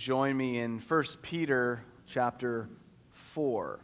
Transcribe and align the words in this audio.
join 0.00 0.34
me 0.34 0.58
in 0.58 0.78
1 0.78 1.04
Peter 1.20 1.84
chapter 2.06 2.70
4. 3.10 3.78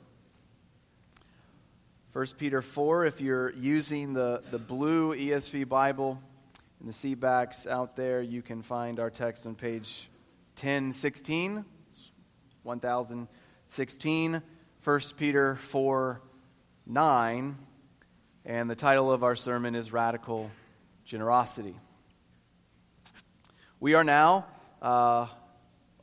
1 2.14 2.26
Peter 2.38 2.62
4, 2.62 3.04
if 3.04 3.20
you're 3.20 3.50
using 3.50 4.14
the, 4.14 4.42
the 4.50 4.58
blue 4.58 5.14
ESV 5.14 5.68
Bible 5.68 6.18
in 6.80 6.86
the 6.86 6.92
seatbacks 6.94 7.66
out 7.66 7.96
there, 7.96 8.22
you 8.22 8.40
can 8.40 8.62
find 8.62 8.98
our 8.98 9.10
text 9.10 9.46
on 9.46 9.54
page 9.56 10.08
1016, 10.54 11.66
1016, 12.62 14.42
1 14.84 15.00
Peter 15.18 15.56
4, 15.56 16.22
9. 16.86 17.58
And 18.46 18.70
the 18.70 18.74
title 18.74 19.12
of 19.12 19.22
our 19.22 19.36
sermon 19.36 19.74
is 19.74 19.92
Radical 19.92 20.50
Generosity. 21.04 21.76
We 23.80 23.92
are 23.92 24.04
now 24.04 24.46
uh, 24.80 25.26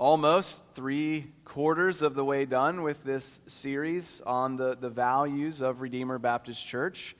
almost 0.04 0.66
three 0.74 1.32
quarters 1.46 2.02
of 2.02 2.14
the 2.14 2.26
way 2.26 2.44
done 2.44 2.82
with 2.84 3.02
this 3.06 3.40
series 3.48 4.20
on 4.26 4.58
the, 4.58 4.76
the 4.76 4.90
values 4.90 5.62
of 5.62 5.80
Redeemer 5.80 6.20
Baptist 6.20 6.68
Church. 6.68 7.16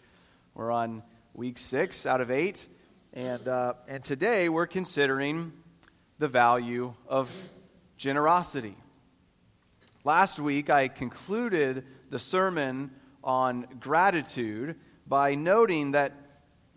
We're 0.54 0.70
on 0.70 1.02
week 1.34 1.58
six 1.58 2.06
out 2.06 2.20
of 2.20 2.30
eight. 2.30 2.68
And, 3.14 3.48
uh, 3.48 3.76
and 3.88 4.04
today 4.04 4.50
we're 4.50 4.68
considering 4.68 5.54
the 6.20 6.28
value 6.28 6.94
of 7.08 7.32
generosity. 7.96 8.76
Last 10.04 10.38
week 10.38 10.70
I 10.70 10.90
concluded 10.90 11.86
the 12.10 12.20
sermon 12.20 12.92
on 13.24 13.66
gratitude 13.80 14.76
by 15.08 15.36
noting 15.36 15.94
that 15.94 16.12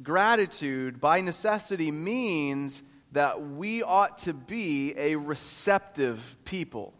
gratitude, 0.05 1.01
by 1.01 1.21
necessity, 1.21 1.91
means 1.91 2.85
that 3.17 3.41
we 3.41 3.83
ought 3.83 4.19
to 4.19 4.35
be 4.35 4.93
a 4.99 5.17
receptive 5.17 6.37
people. 6.45 6.93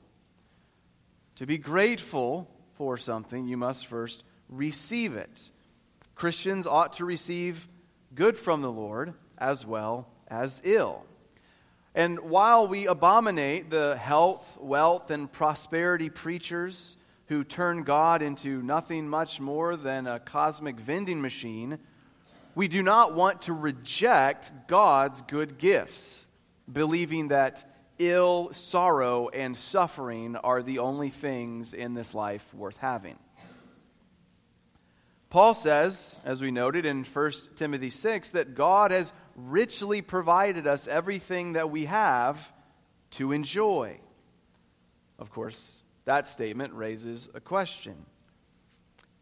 To 1.35 1.45
be 1.45 1.59
grateful 1.59 2.49
for 2.73 2.97
something, 2.97 3.47
you 3.47 3.59
must 3.59 3.87
first 3.87 4.25
receive 4.49 5.15
it. 5.15 5.51
Christians 6.15 6.67
ought 6.67 6.95
to 6.95 7.05
receive 7.05 7.69
good 8.15 8.39
from 8.39 8.63
the 8.63 8.73
Lord 8.73 9.13
as 9.37 9.67
well 9.67 10.09
as 10.27 10.63
ill. 10.65 11.05
And 11.95 12.19
while 12.21 12.67
we 12.67 12.87
abominate 12.87 13.69
the 13.69 13.99
health, 13.99 14.57
wealth, 14.59 15.11
and 15.11 15.31
prosperity 15.31 16.09
preachers 16.09 16.97
who 17.27 17.45
turn 17.45 17.83
God 17.83 18.23
into 18.23 18.63
nothing 18.63 19.07
much 19.07 19.39
more 19.39 19.77
than 19.77 20.07
a 20.07 20.19
cosmic 20.19 20.81
vending 20.81 21.21
machine, 21.21 21.79
we 22.57 22.69
do 22.69 22.83
not 22.83 23.15
want 23.15 23.43
to 23.43 23.53
reject 23.53 24.51
God's 24.67 25.21
good 25.21 25.59
gifts, 25.59 26.25
believing 26.73 27.29
that 27.29 27.71
ill, 27.99 28.51
sorrow, 28.53 29.29
and 29.29 29.55
suffering 29.55 30.37
are 30.37 30.63
the 30.63 30.79
only 30.79 31.11
things 31.11 31.75
in 31.75 31.93
this 31.93 32.15
life 32.15 32.53
worth 32.55 32.79
having. 32.79 33.19
Paul 35.29 35.53
says, 35.53 36.19
as 36.25 36.41
we 36.41 36.51
noted 36.51 36.87
in 36.87 37.05
1 37.05 37.33
Timothy 37.57 37.91
6, 37.91 38.31
that 38.31 38.55
God 38.55 38.91
has 38.91 39.13
richly 39.35 40.01
provided 40.01 40.67
us 40.67 40.89
everything 40.89 41.53
that 41.53 41.71
we 41.71 41.85
have 41.85 42.55
to 43.13 43.33
enjoy. 43.33 44.01
Of 45.19 45.31
course, 45.31 45.83
that 46.07 46.27
statement 46.27 46.73
raises 46.73 47.29
a 47.35 47.41
question. 47.41 48.07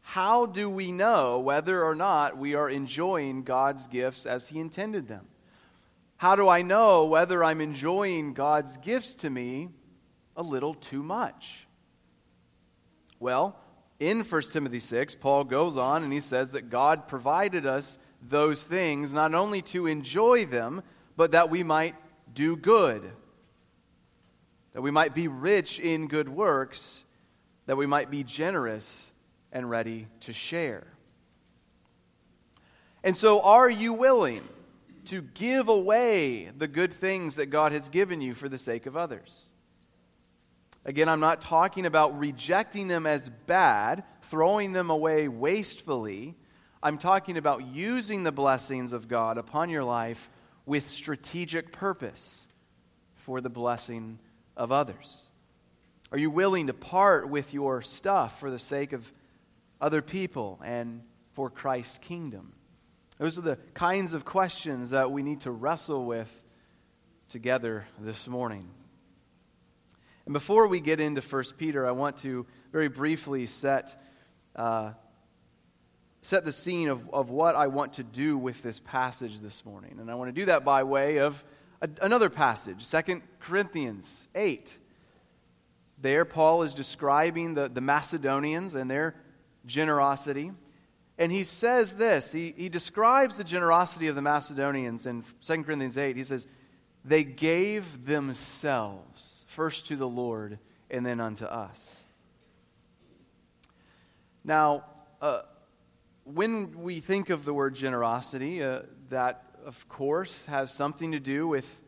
How 0.05 0.47
do 0.47 0.71
we 0.71 0.93
know 0.93 1.41
whether 1.41 1.85
or 1.85 1.95
not 1.95 2.39
we 2.39 2.55
are 2.55 2.71
enjoying 2.71 3.43
God's 3.43 3.89
gifts 3.89 4.27
as 4.27 4.49
He 4.49 4.61
intended 4.61 5.09
them? 5.09 5.27
How 6.17 6.37
do 6.37 6.49
I 6.49 6.63
know 6.63 7.07
whether 7.07 7.43
I'm 7.43 7.61
enjoying 7.61 8.35
God's 8.35 8.77
gifts 8.77 9.17
to 9.17 9.31
me 9.31 9.71
a 10.37 10.43
little 10.43 10.75
too 10.75 11.03
much? 11.03 11.67
Well, 13.19 13.59
in 13.99 14.23
1 14.23 14.43
Timothy 14.53 14.81
6, 14.81 15.17
Paul 15.17 15.45
goes 15.45 15.77
on 15.77 16.05
and 16.05 16.13
he 16.13 16.21
says 16.21 16.53
that 16.53 16.71
God 16.71 17.09
provided 17.09 17.67
us 17.67 17.99
those 18.23 18.63
things 18.63 19.13
not 19.13 19.35
only 19.35 19.63
to 19.63 19.87
enjoy 19.87 20.47
them, 20.47 20.83
but 21.17 21.33
that 21.33 21.51
we 21.51 21.63
might 21.63 21.95
do 22.33 22.57
good 22.57 23.11
that 24.75 24.83
we 24.83 24.91
might 24.91 25.15
be 25.15 25.29
rich 25.29 25.79
in 25.79 26.09
good 26.09 26.29
works, 26.29 27.05
that 27.67 27.77
we 27.77 27.87
might 27.87 28.11
be 28.11 28.23
generous 28.23 29.11
and 29.55 29.71
ready 29.71 30.07
to 30.21 30.35
share. 30.35 30.85
And 33.03 33.17
so, 33.17 33.41
are 33.41 33.71
you 33.71 33.95
willing 33.95 34.43
to 35.07 35.23
give 35.23 35.69
away 35.69 36.51
the 36.57 36.69
good 36.69 36.93
things 36.93 37.37
that 37.37 37.47
God 37.47 37.73
has 37.73 37.89
given 37.89 38.21
you 38.21 38.35
for 38.35 38.51
the 38.51 38.59
sake 38.59 38.85
of 38.85 38.97
others? 38.97 39.47
Again, 40.85 41.09
I'm 41.09 41.21
not 41.21 41.41
talking 41.41 41.87
about 41.87 42.19
rejecting 42.19 42.89
them 42.89 43.07
as 43.07 43.31
bad, 43.47 44.05
throwing 44.21 44.73
them 44.73 44.91
away 44.91 45.29
wastefully. 45.29 46.35
I'm 46.83 46.99
talking 46.99 47.39
about 47.39 47.65
using 47.67 48.23
the 48.23 48.33
blessings 48.33 48.93
of 48.93 49.09
God 49.09 49.39
upon 49.39 49.71
your 49.71 49.85
life 49.85 50.29
with 50.67 50.91
strategic 50.91 51.73
purpose 51.73 52.49
for 53.15 53.41
the 53.41 53.49
blessing 53.49 54.19
of 54.57 54.73
others? 54.73 55.25
Are 56.13 56.19
you 56.19 56.31
willing 56.31 56.69
to 56.69 56.75
part 56.75 57.29
with 57.29 57.53
your 57.53 57.83
stuff 57.83 58.39
for 58.39 58.51
the 58.51 58.59
sake 58.59 58.93
of 58.93 59.11
other 59.85 60.01
people 60.01 60.59
and 60.65 61.03
for 61.33 61.51
Christ's 61.51 61.99
kingdom? 61.99 62.55
Those 63.19 63.37
are 63.37 63.43
the 63.43 63.59
kinds 63.75 64.15
of 64.15 64.25
questions 64.25 64.91
that 64.91 65.11
we 65.11 65.23
need 65.23 65.43
to 65.43 65.51
wrestle 65.51 66.07
with 66.07 66.43
together 67.29 67.87
this 68.01 68.27
morning. 68.27 68.71
And 70.25 70.33
before 70.33 70.69
we 70.69 70.81
get 70.81 71.01
into 71.01 71.21
1 71.21 71.45
Peter, 71.59 71.87
I 71.87 71.91
want 71.91 72.17
to 72.19 72.47
very 72.73 72.89
briefly 72.89 73.45
set, 73.45 74.03
uh, 74.57 74.93
set 76.23 76.47
the 76.47 76.53
scene 76.53 76.89
of, 76.89 77.09
of 77.11 77.29
what 77.29 77.55
I 77.55 77.67
want 77.67 77.95
to 77.95 78.03
do 78.03 78.39
with 78.39 78.63
this 78.63 78.81
passage 78.81 79.41
this 79.41 79.67
morning. 79.67 79.99
And 80.01 80.11
I 80.11 80.15
want 80.15 80.29
to 80.29 80.33
do 80.33 80.47
that 80.47 80.65
by 80.65 80.83
way 80.83 81.19
of 81.19 81.45
another 82.01 82.31
passage, 82.31 82.91
2 82.91 83.21
Corinthians 83.39 84.29
8. 84.35 84.79
There, 85.99 86.25
Paul 86.25 86.63
is 86.63 86.73
describing 86.73 87.53
the, 87.53 87.69
the 87.69 87.83
Macedonians 87.83 88.75
and 88.75 88.91
their 88.91 89.15
generosity. 89.67 90.53
And 91.17 91.31
he 91.31 91.45
says 91.45 91.97
this 91.97 92.33
he, 92.33 92.55
he 92.57 92.69
describes 92.69 93.37
the 93.37 93.45
generosity 93.45 94.09
of 94.09 94.15
the 94.15 94.23
Macedonians 94.23 95.07
in 95.07 95.25
2 95.43 95.63
Corinthians 95.65 95.99
8. 95.99 96.17
He 96.17 96.25
says, 96.25 96.47
They 97.05 97.25
gave 97.25 98.07
themselves 98.07 99.45
first 99.49 99.89
to 99.89 99.97
the 99.97 100.09
Lord 100.09 100.59
and 100.91 101.05
then 101.05 101.21
unto 101.21 101.45
us. 101.45 102.03
Now, 104.45 104.85
uh, 105.23 105.43
when 106.25 106.83
we 106.83 107.01
think 107.01 107.31
of 107.31 107.45
the 107.45 107.55
word 107.55 107.75
generosity, 107.75 108.63
uh, 108.63 108.83
that 109.09 109.45
of 109.65 109.89
course, 109.89 110.45
has 110.45 110.73
something 110.73 111.13
to 111.13 111.21
do 111.21 111.49
with 111.49 111.81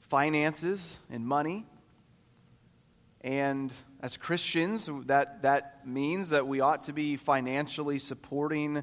finances 0.00 0.98
and 1.10 1.26
money. 1.26 1.66
And 3.28 3.70
as 4.00 4.16
Christians, 4.16 4.88
that, 5.04 5.42
that 5.42 5.86
means 5.86 6.30
that 6.30 6.46
we 6.46 6.60
ought 6.62 6.84
to 6.84 6.94
be 6.94 7.18
financially 7.18 7.98
supporting 7.98 8.78
uh, 8.78 8.82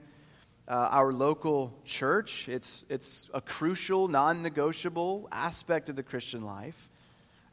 our 0.68 1.12
local 1.12 1.74
church. 1.84 2.48
It's, 2.48 2.86
it's 2.88 3.28
a 3.34 3.42
crucial, 3.42 4.08
non 4.08 4.44
negotiable 4.44 5.28
aspect 5.32 5.90
of 5.90 5.96
the 5.96 6.04
Christian 6.04 6.46
life. 6.46 6.90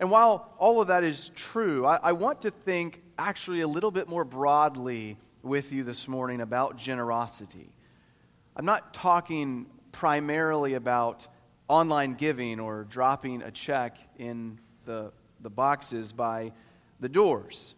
And 0.01 0.11
while 0.11 0.53
all 0.59 0.83
of 0.83 0.89
that 0.89 1.03
is 1.03 1.31
true, 1.35 1.87
I, 1.87 1.97
I 1.97 2.13
want 2.13 2.43
to 2.43 2.51
think 2.51 3.03
actually 3.19 3.61
a 3.61 3.69
little 3.69 3.91
bit 3.91 4.07
more 4.07 4.27
broadly 4.27 5.17
with 5.43 5.73
you 5.73 5.85
this 5.85 6.07
morning 6.07 6.43
about 6.43 6.77
generosity. 6.77 7.71
I'm 8.55 8.67
not 8.67 8.93
talking 8.93 9.65
primarily 9.93 10.75
about 10.75 11.27
online 11.69 12.17
giving 12.17 12.61
or 12.61 12.85
dropping 12.85 13.41
a 13.41 13.51
check 13.51 13.97
in 14.19 14.59
the, 14.85 15.11
the 15.41 15.49
boxes 15.49 16.13
by 16.13 16.53
the 17.03 17.09
doors. 17.09 17.75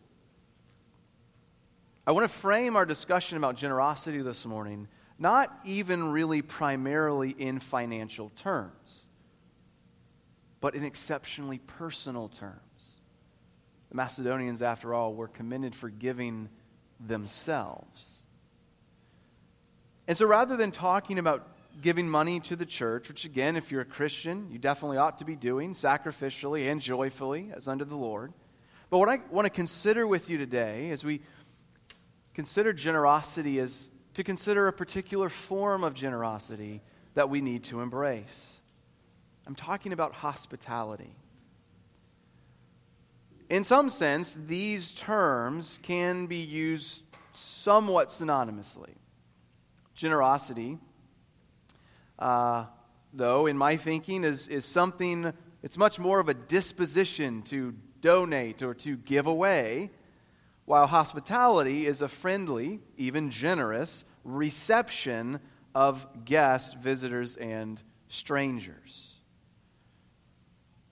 I 2.06 2.12
want 2.12 2.30
to 2.30 2.34
frame 2.36 2.76
our 2.76 2.86
discussion 2.86 3.38
about 3.38 3.56
generosity 3.56 4.22
this 4.22 4.46
morning 4.46 4.86
not 5.18 5.56
even 5.64 6.10
really 6.10 6.42
primarily 6.42 7.30
in 7.30 7.58
financial 7.58 8.30
terms, 8.30 9.08
but 10.60 10.74
in 10.74 10.84
exceptionally 10.84 11.58
personal 11.58 12.28
terms. 12.28 12.96
The 13.90 13.96
Macedonians, 13.96 14.60
after 14.60 14.92
all, 14.92 15.14
were 15.14 15.28
commended 15.28 15.74
for 15.74 15.88
giving 15.88 16.48
themselves. 17.00 18.22
And 20.06 20.18
so 20.18 20.26
rather 20.26 20.56
than 20.56 20.72
talking 20.72 21.18
about 21.18 21.48
giving 21.80 22.08
money 22.08 22.40
to 22.40 22.56
the 22.56 22.66
church, 22.66 23.08
which, 23.08 23.24
again, 23.24 23.56
if 23.56 23.70
you're 23.70 23.80
a 23.80 23.86
Christian, 23.86 24.48
you 24.50 24.58
definitely 24.58 24.98
ought 24.98 25.18
to 25.18 25.24
be 25.24 25.36
doing 25.36 25.72
sacrificially 25.72 26.70
and 26.70 26.80
joyfully 26.80 27.50
as 27.54 27.68
unto 27.68 27.84
the 27.84 27.96
Lord. 27.96 28.32
But 28.94 29.00
what 29.00 29.08
I 29.08 29.18
want 29.28 29.44
to 29.44 29.50
consider 29.50 30.06
with 30.06 30.30
you 30.30 30.38
today 30.38 30.90
as 30.90 31.04
we 31.04 31.20
consider 32.32 32.72
generosity 32.72 33.58
is 33.58 33.88
to 34.14 34.22
consider 34.22 34.68
a 34.68 34.72
particular 34.72 35.28
form 35.28 35.82
of 35.82 35.94
generosity 35.94 36.80
that 37.14 37.28
we 37.28 37.40
need 37.40 37.64
to 37.64 37.80
embrace. 37.80 38.60
I'm 39.48 39.56
talking 39.56 39.92
about 39.92 40.12
hospitality. 40.12 41.16
in 43.50 43.64
some 43.64 43.90
sense, 43.90 44.38
these 44.46 44.92
terms 44.92 45.80
can 45.82 46.26
be 46.26 46.36
used 46.36 47.02
somewhat 47.32 48.10
synonymously. 48.10 48.94
Generosity, 49.96 50.78
uh, 52.20 52.66
though, 53.12 53.46
in 53.46 53.58
my 53.58 53.76
thinking, 53.76 54.22
is, 54.22 54.46
is 54.46 54.64
something, 54.64 55.32
it's 55.64 55.76
much 55.76 55.98
more 55.98 56.20
of 56.20 56.28
a 56.28 56.34
disposition 56.34 57.42
to 57.42 57.74
donate 58.04 58.62
or 58.62 58.74
to 58.74 58.98
give 58.98 59.26
away, 59.26 59.90
while 60.66 60.86
hospitality 60.86 61.86
is 61.86 62.02
a 62.02 62.08
friendly, 62.08 62.78
even 62.98 63.30
generous, 63.30 64.04
reception 64.24 65.40
of 65.74 66.06
guests, 66.26 66.74
visitors, 66.74 67.36
and 67.36 67.82
strangers. 68.08 69.14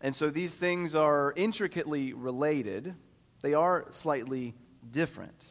And 0.00 0.14
so 0.14 0.30
these 0.30 0.56
things 0.56 0.94
are 0.94 1.34
intricately 1.36 2.14
related, 2.14 2.94
they 3.42 3.52
are 3.52 3.84
slightly 3.90 4.54
different. 4.90 5.44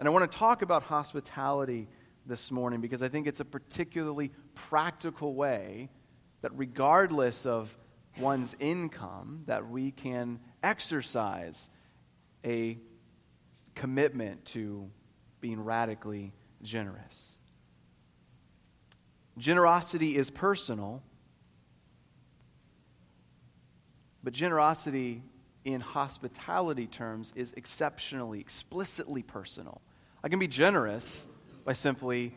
And 0.00 0.08
I 0.08 0.10
want 0.10 0.30
to 0.30 0.36
talk 0.36 0.62
about 0.62 0.82
hospitality 0.82 1.86
this 2.26 2.50
morning 2.50 2.80
because 2.80 3.04
I 3.04 3.08
think 3.08 3.28
it's 3.28 3.38
a 3.38 3.44
particularly 3.44 4.32
practical 4.56 5.34
way 5.34 5.90
that 6.42 6.50
regardless 6.56 7.46
of 7.46 7.76
one's 8.18 8.54
income 8.60 9.42
that 9.46 9.68
we 9.68 9.90
can 9.90 10.40
exercise 10.62 11.70
a 12.44 12.78
commitment 13.74 14.44
to 14.44 14.90
being 15.40 15.62
radically 15.62 16.32
generous. 16.62 17.38
Generosity 19.36 20.16
is 20.16 20.30
personal, 20.30 21.02
but 24.22 24.32
generosity 24.32 25.22
in 25.64 25.80
hospitality 25.80 26.86
terms 26.86 27.32
is 27.34 27.52
exceptionally, 27.56 28.38
explicitly 28.38 29.22
personal. 29.22 29.80
I 30.22 30.28
can 30.28 30.38
be 30.38 30.46
generous 30.46 31.26
by 31.64 31.72
simply 31.72 32.34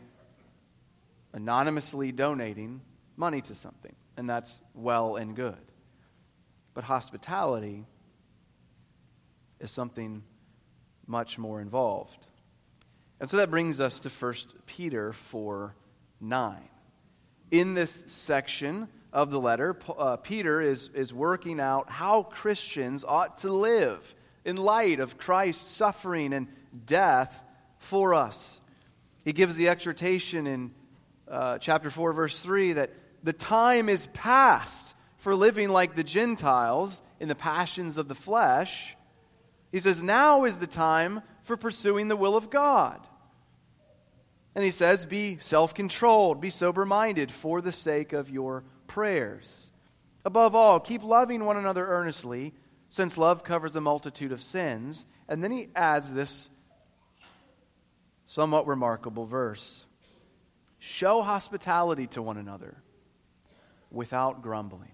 anonymously 1.32 2.10
donating 2.10 2.80
money 3.16 3.42
to 3.42 3.54
something, 3.54 3.94
and 4.16 4.28
that's 4.28 4.60
well 4.74 5.16
and 5.16 5.36
good. 5.36 5.67
But 6.78 6.84
hospitality 6.84 7.84
is 9.58 9.68
something 9.68 10.22
much 11.08 11.36
more 11.36 11.60
involved. 11.60 12.28
And 13.18 13.28
so 13.28 13.38
that 13.38 13.50
brings 13.50 13.80
us 13.80 13.98
to 13.98 14.08
1 14.08 14.34
Peter 14.66 15.12
4 15.12 15.74
9. 16.20 16.56
In 17.50 17.74
this 17.74 18.04
section 18.06 18.86
of 19.12 19.32
the 19.32 19.40
letter, 19.40 19.76
uh, 19.98 20.18
Peter 20.18 20.60
is, 20.60 20.90
is 20.94 21.12
working 21.12 21.58
out 21.58 21.90
how 21.90 22.22
Christians 22.22 23.04
ought 23.04 23.38
to 23.38 23.52
live 23.52 24.14
in 24.44 24.54
light 24.54 25.00
of 25.00 25.18
Christ's 25.18 25.68
suffering 25.68 26.32
and 26.32 26.46
death 26.86 27.44
for 27.78 28.14
us. 28.14 28.60
He 29.24 29.32
gives 29.32 29.56
the 29.56 29.68
exhortation 29.68 30.46
in 30.46 30.70
uh, 31.28 31.58
chapter 31.58 31.90
4, 31.90 32.12
verse 32.12 32.38
3 32.38 32.74
that 32.74 32.92
the 33.24 33.32
time 33.32 33.88
is 33.88 34.06
past 34.12 34.94
for 35.18 35.34
living 35.34 35.68
like 35.68 35.94
the 35.94 36.04
Gentiles 36.04 37.02
in 37.20 37.28
the 37.28 37.34
passions 37.34 37.98
of 37.98 38.08
the 38.08 38.14
flesh. 38.14 38.96
He 39.70 39.80
says, 39.80 40.02
Now 40.02 40.44
is 40.44 40.58
the 40.58 40.66
time 40.66 41.22
for 41.42 41.56
pursuing 41.56 42.08
the 42.08 42.16
will 42.16 42.36
of 42.36 42.50
God. 42.50 43.06
And 44.54 44.64
he 44.64 44.70
says, 44.70 45.06
Be 45.06 45.36
self 45.40 45.74
controlled, 45.74 46.40
be 46.40 46.50
sober 46.50 46.86
minded 46.86 47.30
for 47.30 47.60
the 47.60 47.72
sake 47.72 48.12
of 48.12 48.30
your 48.30 48.64
prayers. 48.86 49.70
Above 50.24 50.54
all, 50.54 50.80
keep 50.80 51.02
loving 51.02 51.44
one 51.44 51.56
another 51.56 51.86
earnestly, 51.86 52.54
since 52.88 53.18
love 53.18 53.44
covers 53.44 53.76
a 53.76 53.80
multitude 53.80 54.32
of 54.32 54.40
sins. 54.40 55.06
And 55.28 55.44
then 55.44 55.50
he 55.50 55.68
adds 55.76 56.14
this 56.14 56.48
somewhat 58.26 58.66
remarkable 58.66 59.26
verse 59.26 59.84
Show 60.78 61.22
hospitality 61.22 62.06
to 62.08 62.22
one 62.22 62.36
another 62.36 62.82
without 63.90 64.42
grumbling. 64.42 64.92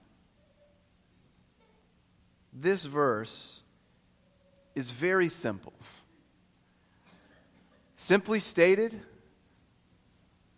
This 2.55 2.85
verse 2.85 3.63
is 4.77 4.91
very 4.91 5.29
simple. 5.29 5.73
Simply 7.97 8.39
stated, 8.39 9.01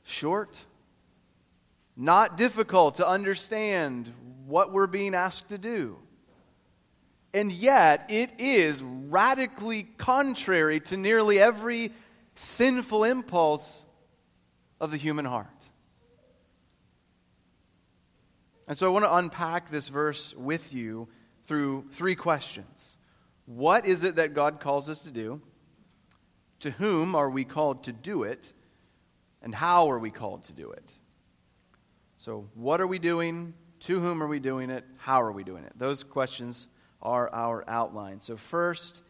short, 0.04 0.62
not 1.96 2.36
difficult 2.36 2.96
to 2.96 3.08
understand 3.08 4.12
what 4.46 4.72
we're 4.72 4.86
being 4.86 5.14
asked 5.14 5.48
to 5.48 5.58
do. 5.58 5.96
And 7.32 7.50
yet, 7.50 8.06
it 8.10 8.30
is 8.38 8.82
radically 8.82 9.84
contrary 9.98 10.80
to 10.80 10.96
nearly 10.96 11.38
every 11.38 11.92
sinful 12.34 13.04
impulse 13.04 13.84
of 14.80 14.90
the 14.90 14.96
human 14.96 15.24
heart. 15.24 15.48
And 18.68 18.76
so 18.76 18.86
I 18.86 18.88
want 18.90 19.04
to 19.04 19.14
unpack 19.14 19.70
this 19.70 19.88
verse 19.88 20.34
with 20.36 20.72
you 20.72 21.08
through 21.46 21.86
three 21.92 22.14
questions. 22.14 22.96
What 23.46 23.86
is 23.86 24.04
it 24.04 24.16
that 24.16 24.34
God 24.34 24.60
calls 24.60 24.90
us 24.90 25.02
to 25.04 25.10
do? 25.10 25.40
To 26.60 26.70
whom 26.72 27.14
are 27.14 27.30
we 27.30 27.44
called 27.44 27.84
to 27.84 27.92
do 27.92 28.24
it? 28.24 28.52
And 29.42 29.54
how 29.54 29.90
are 29.90 29.98
we 29.98 30.10
called 30.10 30.44
to 30.44 30.52
do 30.52 30.70
it? 30.70 30.90
So, 32.16 32.48
what 32.54 32.80
are 32.80 32.86
we 32.86 32.98
doing? 32.98 33.54
To 33.80 34.00
whom 34.00 34.22
are 34.22 34.26
we 34.26 34.40
doing 34.40 34.70
it? 34.70 34.84
How 34.96 35.22
are 35.22 35.30
we 35.30 35.44
doing 35.44 35.64
it? 35.64 35.72
Those 35.76 36.02
questions 36.02 36.66
are 37.00 37.32
our 37.32 37.62
outline. 37.68 38.18
So, 38.20 38.36
first, 38.36 39.02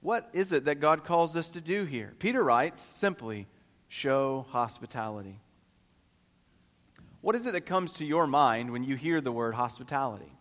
what 0.00 0.28
is 0.32 0.52
it 0.52 0.64
that 0.64 0.80
God 0.80 1.04
calls 1.04 1.36
us 1.36 1.50
to 1.50 1.60
do 1.60 1.84
here? 1.84 2.14
Peter 2.18 2.42
writes 2.42 2.80
simply, 2.80 3.46
show 3.88 4.46
hospitality. 4.50 5.38
What 7.20 7.36
is 7.36 7.44
it 7.46 7.52
that 7.52 7.66
comes 7.66 7.92
to 7.92 8.06
your 8.06 8.26
mind 8.26 8.72
when 8.72 8.82
you 8.82 8.96
hear 8.96 9.20
the 9.20 9.30
word 9.30 9.54
hospitality? 9.54 10.32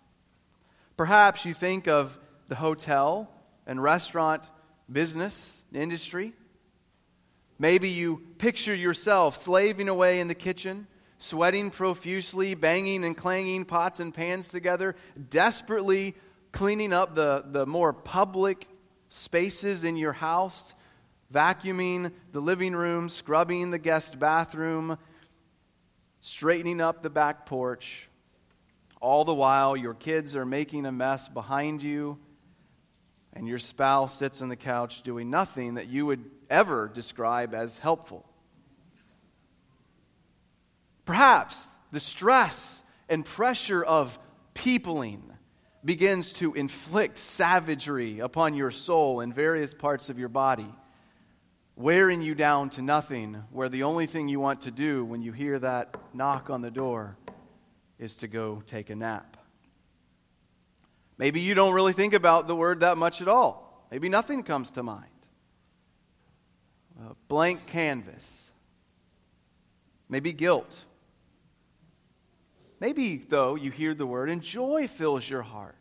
Perhaps 0.99 1.45
you 1.45 1.53
think 1.53 1.87
of 1.87 2.19
the 2.49 2.55
hotel 2.55 3.31
and 3.65 3.81
restaurant 3.81 4.43
business 4.91 5.63
industry. 5.73 6.33
Maybe 7.57 7.89
you 7.89 8.21
picture 8.37 8.75
yourself 8.75 9.37
slaving 9.37 9.87
away 9.87 10.19
in 10.19 10.27
the 10.27 10.35
kitchen, 10.35 10.87
sweating 11.17 11.69
profusely, 11.71 12.53
banging 12.53 13.05
and 13.05 13.15
clanging 13.15 13.63
pots 13.63 14.01
and 14.01 14.13
pans 14.13 14.49
together, 14.49 14.97
desperately 15.29 16.15
cleaning 16.51 16.91
up 16.91 17.15
the, 17.15 17.45
the 17.49 17.65
more 17.65 17.93
public 17.93 18.67
spaces 19.07 19.85
in 19.85 19.95
your 19.95 20.11
house, 20.11 20.75
vacuuming 21.33 22.11
the 22.33 22.41
living 22.41 22.75
room, 22.75 23.07
scrubbing 23.07 23.71
the 23.71 23.79
guest 23.79 24.19
bathroom, 24.19 24.97
straightening 26.19 26.81
up 26.81 27.01
the 27.03 27.09
back 27.09 27.45
porch. 27.45 28.08
All 28.99 29.23
the 29.23 29.33
while, 29.33 29.77
your 29.77 29.93
kids 29.93 30.35
are 30.35 30.45
making 30.45 30.85
a 30.85 30.91
mess 30.91 31.29
behind 31.29 31.81
you, 31.81 32.19
and 33.33 33.47
your 33.47 33.59
spouse 33.59 34.17
sits 34.17 34.41
on 34.41 34.49
the 34.49 34.55
couch 34.55 35.03
doing 35.03 35.29
nothing 35.29 35.75
that 35.75 35.87
you 35.87 36.05
would 36.05 36.25
ever 36.49 36.89
describe 36.93 37.53
as 37.53 37.77
helpful. 37.77 38.25
Perhaps 41.05 41.67
the 41.91 41.99
stress 41.99 42.83
and 43.07 43.23
pressure 43.23 43.83
of 43.83 44.19
peopling 44.53 45.23
begins 45.83 46.33
to 46.33 46.53
inflict 46.53 47.17
savagery 47.17 48.19
upon 48.19 48.53
your 48.53 48.69
soul 48.69 49.21
and 49.21 49.33
various 49.33 49.73
parts 49.73 50.09
of 50.09 50.19
your 50.19 50.27
body, 50.27 50.67
wearing 51.77 52.21
you 52.21 52.35
down 52.35 52.69
to 52.69 52.81
nothing, 52.81 53.41
where 53.51 53.69
the 53.69 53.83
only 53.83 54.05
thing 54.05 54.27
you 54.27 54.41
want 54.41 54.61
to 54.61 54.71
do 54.71 55.05
when 55.05 55.21
you 55.21 55.31
hear 55.31 55.57
that 55.57 55.95
knock 56.13 56.49
on 56.49 56.61
the 56.61 56.69
door 56.69 57.17
is 57.99 58.15
to 58.15 58.27
go 58.27 58.63
take 58.65 58.89
a 58.89 58.95
nap. 58.95 59.37
Maybe 61.17 61.41
you 61.41 61.53
don't 61.53 61.73
really 61.73 61.93
think 61.93 62.13
about 62.13 62.47
the 62.47 62.55
word 62.55 62.79
that 62.79 62.97
much 62.97 63.21
at 63.21 63.27
all. 63.27 63.85
Maybe 63.91 64.09
nothing 64.09 64.43
comes 64.43 64.71
to 64.71 64.83
mind. 64.83 65.05
A 66.99 67.15
blank 67.27 67.65
canvas. 67.67 68.51
Maybe 70.07 70.31
guilt 70.31 70.85
Maybe, 72.79 73.17
though, 73.17 73.55
you 73.55 73.71
hear 73.71 73.93
the 73.93 74.07
word 74.07 74.29
and 74.29 74.41
joy 74.41 74.87
fills 74.87 75.29
your 75.29 75.41
heart. 75.41 75.75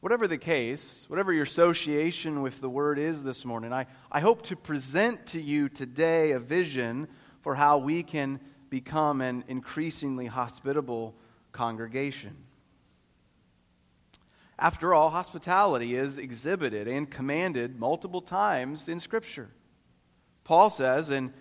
Whatever 0.00 0.26
the 0.26 0.36
case, 0.36 1.06
whatever 1.08 1.32
your 1.32 1.44
association 1.44 2.42
with 2.42 2.60
the 2.60 2.68
word 2.68 2.98
is 2.98 3.22
this 3.22 3.44
morning, 3.44 3.72
I, 3.72 3.86
I 4.10 4.20
hope 4.20 4.42
to 4.42 4.56
present 4.56 5.26
to 5.28 5.40
you 5.40 5.68
today 5.68 6.32
a 6.32 6.38
vision 6.38 7.08
for 7.40 7.54
how 7.54 7.78
we 7.78 8.02
can 8.02 8.40
become 8.74 9.20
an 9.20 9.44
increasingly 9.46 10.26
hospitable 10.26 11.14
congregation. 11.52 12.34
After 14.58 14.92
all, 14.92 15.10
hospitality 15.10 15.94
is 15.94 16.18
exhibited 16.18 16.88
and 16.88 17.08
commanded 17.08 17.78
multiple 17.78 18.20
times 18.20 18.88
in 18.88 18.98
Scripture. 18.98 19.50
Paul 20.42 20.70
says 20.70 21.10
in 21.10 21.32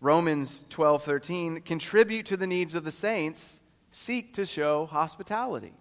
Romans 0.00 0.64
12, 0.70 1.02
13, 1.02 1.60
contribute 1.60 2.24
to 2.24 2.38
the 2.38 2.46
needs 2.46 2.74
of 2.74 2.84
the 2.84 2.90
saints, 2.90 3.60
seek 3.90 4.32
to 4.32 4.46
show 4.46 4.86
hospitality. 4.86 5.74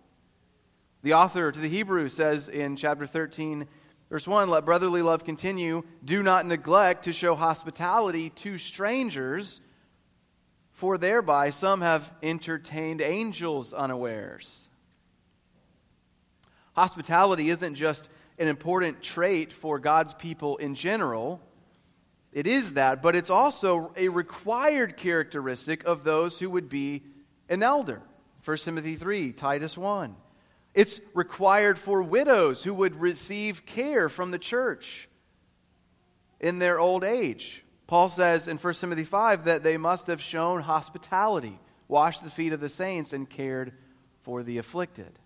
The 1.04 1.14
author 1.14 1.54
to 1.54 1.60
the 1.60 1.70
Hebrews 1.70 2.12
says 2.12 2.50
in 2.50 2.76
chapter 2.76 3.06
13, 3.06 3.66
verse 4.10 4.28
1 4.28 4.50
Let 4.50 4.66
brotherly 4.66 5.02
love 5.02 5.24
continue. 5.24 5.84
Do 6.04 6.22
not 6.22 6.46
neglect 6.46 7.06
to 7.06 7.14
show 7.14 7.34
hospitality 7.34 8.30
to 8.32 8.58
strangers, 8.58 9.62
for 10.78 11.00
thereby 11.00 11.50
some 11.50 11.82
have 11.82 12.14
entertained 12.22 13.02
angels 13.02 13.74
unawares. 13.74 14.70
Hospitality 16.76 17.50
isn't 17.50 17.74
just 17.74 18.10
an 18.38 18.48
important 18.48 19.02
trait 19.02 19.52
for 19.52 19.80
God's 19.80 20.14
people 20.14 20.56
in 20.58 20.76
general. 20.76 21.42
It 22.32 22.46
is 22.46 22.76
that, 22.76 23.02
but 23.02 23.16
it's 23.16 23.32
also 23.32 23.92
a 23.98 24.10
required 24.10 24.98
characteristic 24.98 25.84
of 25.86 26.04
those 26.04 26.40
who 26.40 26.48
would 26.52 26.70
be 26.70 27.02
an 27.50 27.64
elder. 27.64 28.04
1 28.46 28.58
Timothy 28.58 28.96
3, 28.96 29.32
Titus 29.32 29.80
1. 29.80 30.16
It's 30.76 31.02
required 31.16 31.80
for 31.80 32.04
widows 32.04 32.64
who 32.64 32.76
would 32.76 33.02
receive 33.02 33.66
care 33.66 34.10
from 34.10 34.30
the 34.30 34.38
church 34.38 35.10
in 36.40 36.60
their 36.60 36.80
old 36.80 37.04
age. 37.04 37.64
Paul 37.88 38.10
says 38.10 38.50
in 38.50 38.58
1 38.58 38.74
Timothy 38.76 39.06
5 39.06 39.46
that 39.46 39.64
they 39.64 39.78
must 39.78 40.08
have 40.08 40.22
shown 40.22 40.62
hospitality, 40.62 41.58
washed 41.88 42.24
the 42.24 42.30
feet 42.30 42.52
of 42.52 42.60
the 42.60 42.70
saints, 42.70 43.14
and 43.14 43.30
cared 43.30 43.74
for 44.22 44.44
the 44.44 44.58
afflicted. 44.58 45.20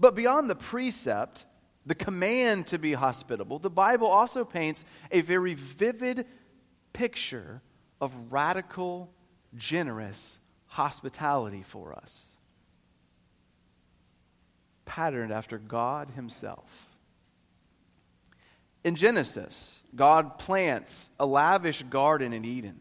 But 0.00 0.14
beyond 0.14 0.48
the 0.48 0.56
precept, 0.56 1.44
the 1.84 1.94
command 1.94 2.66
to 2.68 2.78
be 2.78 2.94
hospitable, 2.94 3.58
the 3.58 3.70
Bible 3.70 4.06
also 4.06 4.44
paints 4.44 4.86
a 5.10 5.20
very 5.20 5.54
vivid 5.54 6.26
picture 6.94 7.60
of 8.00 8.32
radical, 8.32 9.12
generous 9.54 10.38
hospitality 10.66 11.62
for 11.62 11.92
us, 11.92 12.36
patterned 14.86 15.32
after 15.32 15.58
God 15.58 16.12
Himself. 16.12 16.88
In 18.82 18.96
Genesis, 18.96 19.80
God 19.94 20.38
plants 20.38 21.10
a 21.18 21.26
lavish 21.26 21.82
garden 21.84 22.32
in 22.32 22.44
Eden. 22.44 22.80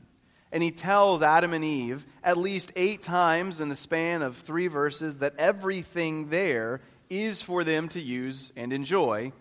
And 0.52 0.62
he 0.62 0.72
tells 0.72 1.22
Adam 1.22 1.54
and 1.54 1.66
Eve 1.66 2.06
at 2.24 2.38
least 2.38 2.72
eight 2.76 3.02
times 3.02 3.60
in 3.60 3.70
the 3.70 3.76
span 3.76 4.22
of 4.22 4.38
three 4.38 4.68
verses 4.68 5.20
that 5.20 5.34
everything 5.38 6.30
there 6.30 6.82
is 7.10 7.42
for 7.42 7.64
them 7.64 7.90
to 7.90 8.02
use 8.02 8.52
and 8.56 8.72
enjoy, 8.72 9.32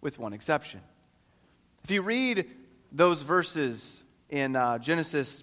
with 0.00 0.18
one 0.18 0.32
exception. 0.32 0.80
If 1.84 1.90
you 1.90 2.02
read 2.02 2.50
those 2.92 3.22
verses 3.22 4.02
in 4.28 4.56
uh, 4.56 4.78
Genesis 4.78 5.42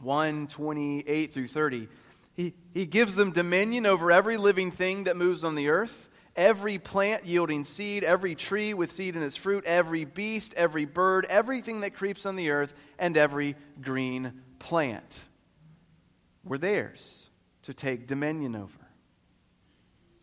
1 0.00 0.46
28 0.48 1.32
through 1.32 1.48
30, 1.48 1.88
he, 2.36 2.54
he 2.72 2.86
gives 2.86 3.14
them 3.14 3.32
dominion 3.32 3.86
over 3.86 4.10
every 4.10 4.36
living 4.36 4.70
thing 4.70 5.04
that 5.04 5.16
moves 5.16 5.44
on 5.44 5.54
the 5.54 5.68
earth, 5.68 6.08
every 6.36 6.78
plant 6.78 7.24
yielding 7.24 7.64
seed, 7.64 8.04
every 8.04 8.34
tree 8.34 8.74
with 8.74 8.90
seed 8.90 9.16
in 9.16 9.22
its 9.22 9.36
fruit, 9.36 9.64
every 9.64 10.04
beast, 10.04 10.54
every 10.54 10.84
bird, 10.84 11.26
everything 11.28 11.80
that 11.80 11.94
creeps 11.94 12.26
on 12.26 12.36
the 12.36 12.50
earth, 12.50 12.74
and 12.98 13.16
every 13.16 13.56
green 13.80 14.32
plant 14.58 15.20
were 16.44 16.58
theirs 16.58 17.28
to 17.62 17.72
take 17.72 18.06
dominion 18.06 18.56
over 18.56 18.88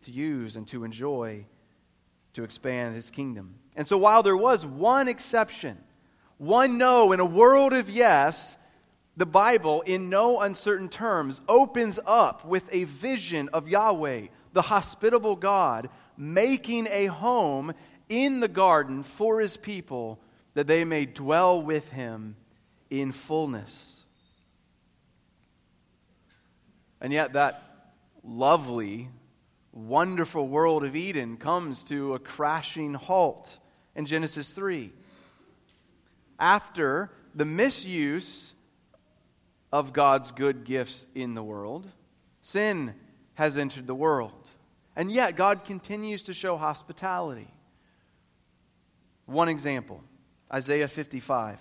to 0.02 0.10
use 0.10 0.56
and 0.56 0.66
to 0.68 0.84
enjoy 0.84 1.46
to 2.34 2.44
expand 2.44 2.94
his 2.94 3.10
kingdom. 3.10 3.56
And 3.76 3.86
so, 3.86 3.98
while 3.98 4.22
there 4.22 4.36
was 4.36 4.64
one 4.64 5.08
exception, 5.08 5.78
one 6.38 6.78
no 6.78 7.12
in 7.12 7.20
a 7.20 7.24
world 7.24 7.72
of 7.72 7.90
yes, 7.90 8.56
the 9.16 9.26
Bible, 9.26 9.82
in 9.82 10.08
no 10.08 10.40
uncertain 10.40 10.88
terms, 10.88 11.40
opens 11.48 12.00
up 12.06 12.44
with 12.44 12.68
a 12.72 12.84
vision 12.84 13.48
of 13.52 13.68
Yahweh, 13.68 14.28
the 14.52 14.62
hospitable 14.62 15.36
God, 15.36 15.90
making 16.22 16.86
a 16.88 17.06
home 17.06 17.74
in 18.08 18.38
the 18.38 18.48
garden 18.48 19.02
for 19.02 19.40
his 19.40 19.56
people 19.56 20.20
that 20.54 20.68
they 20.68 20.84
may 20.84 21.04
dwell 21.04 21.60
with 21.60 21.90
him 21.90 22.36
in 22.90 23.10
fullness. 23.10 24.04
And 27.00 27.12
yet, 27.12 27.32
that 27.32 27.62
lovely 28.22 29.08
wonderful 29.72 30.46
world 30.46 30.84
of 30.84 30.94
Eden 30.94 31.38
comes 31.38 31.82
to 31.84 32.14
a 32.14 32.18
crashing 32.18 32.94
halt 32.94 33.58
in 33.96 34.06
Genesis 34.06 34.52
3. 34.52 34.92
After 36.38 37.10
the 37.34 37.44
misuse 37.44 38.54
of 39.72 39.92
God's 39.92 40.30
good 40.30 40.64
gifts 40.64 41.06
in 41.14 41.34
the 41.34 41.42
world, 41.42 41.88
sin 42.42 42.94
has 43.34 43.56
entered 43.56 43.86
the 43.86 43.94
world. 43.94 44.41
And 44.94 45.10
yet, 45.10 45.36
God 45.36 45.64
continues 45.64 46.22
to 46.22 46.32
show 46.32 46.56
hospitality. 46.56 47.48
One 49.26 49.48
example 49.48 50.02
Isaiah 50.52 50.88
55. 50.88 51.58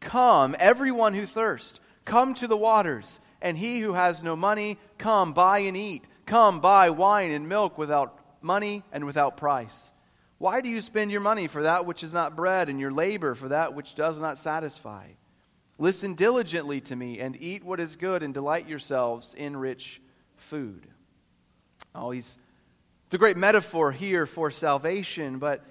Come, 0.00 0.56
everyone 0.58 1.14
who 1.14 1.26
thirsts, 1.26 1.80
come 2.04 2.34
to 2.34 2.48
the 2.48 2.56
waters, 2.56 3.20
and 3.40 3.56
he 3.56 3.78
who 3.80 3.92
has 3.92 4.22
no 4.22 4.34
money, 4.34 4.78
come, 4.98 5.32
buy 5.32 5.60
and 5.60 5.76
eat. 5.76 6.08
Come, 6.26 6.60
buy 6.60 6.90
wine 6.90 7.30
and 7.30 7.48
milk 7.48 7.78
without 7.78 8.18
money 8.40 8.82
and 8.92 9.04
without 9.04 9.36
price. 9.36 9.92
Why 10.38 10.60
do 10.60 10.68
you 10.68 10.80
spend 10.80 11.12
your 11.12 11.20
money 11.20 11.46
for 11.46 11.62
that 11.62 11.86
which 11.86 12.02
is 12.02 12.12
not 12.12 12.34
bread, 12.34 12.68
and 12.68 12.80
your 12.80 12.90
labor 12.90 13.36
for 13.36 13.48
that 13.48 13.74
which 13.74 13.94
does 13.94 14.18
not 14.18 14.38
satisfy? 14.38 15.06
Listen 15.78 16.14
diligently 16.14 16.80
to 16.80 16.96
me, 16.96 17.20
and 17.20 17.36
eat 17.40 17.62
what 17.62 17.78
is 17.78 17.94
good, 17.94 18.24
and 18.24 18.34
delight 18.34 18.68
yourselves 18.68 19.34
in 19.34 19.56
rich 19.56 20.02
food. 20.34 20.88
Oh, 21.94 22.10
he's, 22.10 22.38
it's 23.06 23.14
a 23.14 23.18
great 23.18 23.36
metaphor 23.36 23.92
here 23.92 24.26
for 24.26 24.50
salvation, 24.50 25.38
but 25.38 25.64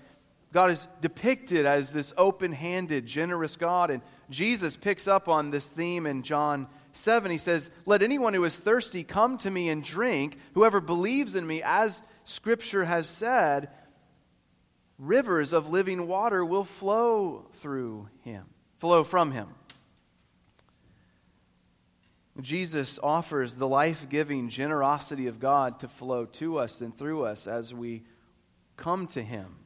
God 0.54 0.70
is 0.70 0.88
depicted 1.00 1.66
as 1.66 1.94
this 1.94 2.14
open 2.18 2.52
handed, 2.52 3.06
generous 3.06 3.56
God. 3.56 3.90
And 3.90 4.02
Jesus 4.30 4.76
picks 4.76 5.08
up 5.08 5.28
on 5.28 5.50
this 5.52 5.68
theme 5.70 6.06
in 6.06 6.24
John 6.24 6.68
7, 6.94 7.32
he 7.32 7.38
says, 7.38 7.70
Let 7.86 8.04
anyone 8.04 8.34
who 8.34 8.44
is 8.44 8.60
thirsty 8.60 9.04
come 9.04 9.38
to 9.40 9.52
me 9.52 9.70
and 9.70 9.84
drink. 9.84 10.38
Whoever 10.54 10.82
believes 10.82 11.36
in 11.36 11.48
me, 11.48 11.62
as 11.64 12.04
Scripture 12.26 12.84
has 12.84 13.08
said, 13.08 13.70
rivers 15.00 15.54
of 15.54 15.70
living 15.70 16.08
water 16.08 16.44
will 16.44 16.66
flow 16.66 17.48
through 17.54 18.10
him, 18.24 18.46
flow 18.80 19.04
from 19.04 19.32
him. 19.32 19.48
Jesus 22.40 22.98
offers 23.04 23.58
the 23.58 23.68
life 23.68 24.08
giving 24.08 24.48
generosity 24.48 25.28
of 25.28 25.40
God 25.40 25.80
to 25.80 25.88
flow 25.88 26.26
to 26.26 26.58
us 26.58 26.82
and 26.82 26.96
through 26.96 27.26
us 27.26 27.46
as 27.46 27.74
we 27.74 28.04
come 28.78 29.06
to 29.08 29.22
him, 29.22 29.58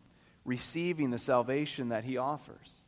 receiving 0.44 1.12
the 1.12 1.20
salvation 1.20 1.90
that 1.90 2.04
he 2.04 2.18
offers. 2.18 2.86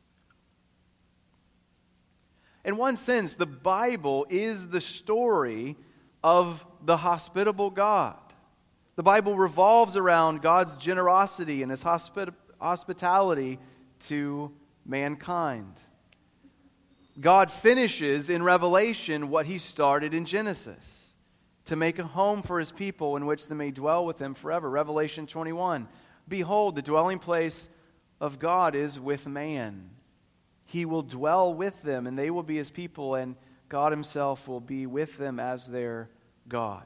In 2.66 2.76
one 2.76 2.98
sense, 2.98 3.36
the 3.36 3.46
Bible 3.46 4.26
is 4.30 4.70
the 4.70 4.82
story 4.82 5.78
of 6.24 6.66
the 6.84 6.98
hospitable 6.98 7.70
God. 7.70 8.18
The 8.96 9.04
Bible 9.04 9.36
revolves 9.36 9.96
around 9.96 10.42
God's 10.42 10.76
generosity 10.76 11.62
and 11.62 11.70
his 11.70 11.84
hospit- 11.84 12.34
hospitality 12.60 13.60
to 14.08 14.52
mankind. 14.86 15.80
God 17.20 17.50
finishes 17.50 18.30
in 18.30 18.44
Revelation 18.44 19.30
what 19.30 19.48
he 19.48 19.58
started 19.58 20.14
in 20.14 20.26
Genesis 20.26 21.14
to 21.66 21.76
make 21.76 22.00
a 22.00 22.04
home 22.04 22.42
for 22.42 22.60
his 22.60 22.72
people 22.72 23.18
in 23.18 23.26
which 23.26 23.48
they 23.48 23.56
may 23.56 23.72
dwell 23.72 24.06
with 24.06 24.22
him 24.22 24.34
forever. 24.34 24.70
Revelation 24.70 25.28
21 25.28 25.88
Behold, 26.28 26.76
the 26.76 26.82
dwelling 26.82 27.20
place 27.20 27.70
of 28.20 28.38
God 28.38 28.76
is 28.76 29.00
with 29.00 29.28
man. 29.28 29.90
He 30.66 30.84
will 30.84 31.02
dwell 31.02 31.54
with 31.54 31.82
them, 31.84 32.06
and 32.06 32.20
they 32.20 32.30
will 32.30 32.44
be 32.44 32.58
his 32.58 32.70
people, 32.70 33.16
and 33.16 33.36
God 33.70 33.92
himself 33.92 34.48
will 34.48 34.60
be 34.60 34.86
with 34.86 35.18
them 35.18 35.40
as 35.40 35.68
their 35.68 36.10
God. 36.50 36.86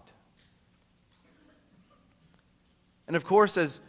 And 3.08 3.16
of 3.16 3.26
course, 3.26 3.58
as 3.58 3.82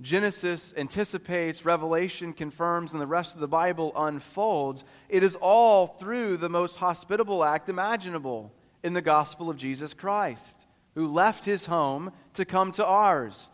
Genesis 0.00 0.74
anticipates, 0.76 1.64
Revelation 1.64 2.32
confirms, 2.32 2.92
and 2.92 3.00
the 3.00 3.06
rest 3.06 3.34
of 3.34 3.40
the 3.40 3.48
Bible 3.48 3.92
unfolds, 3.96 4.84
it 5.08 5.22
is 5.22 5.36
all 5.36 5.88
through 5.88 6.36
the 6.36 6.48
most 6.48 6.76
hospitable 6.76 7.44
act 7.44 7.68
imaginable 7.68 8.52
in 8.84 8.92
the 8.92 9.02
gospel 9.02 9.50
of 9.50 9.56
Jesus 9.56 9.94
Christ, 9.94 10.66
who 10.94 11.08
left 11.08 11.44
his 11.44 11.66
home 11.66 12.12
to 12.34 12.44
come 12.44 12.70
to 12.72 12.86
ours 12.86 13.50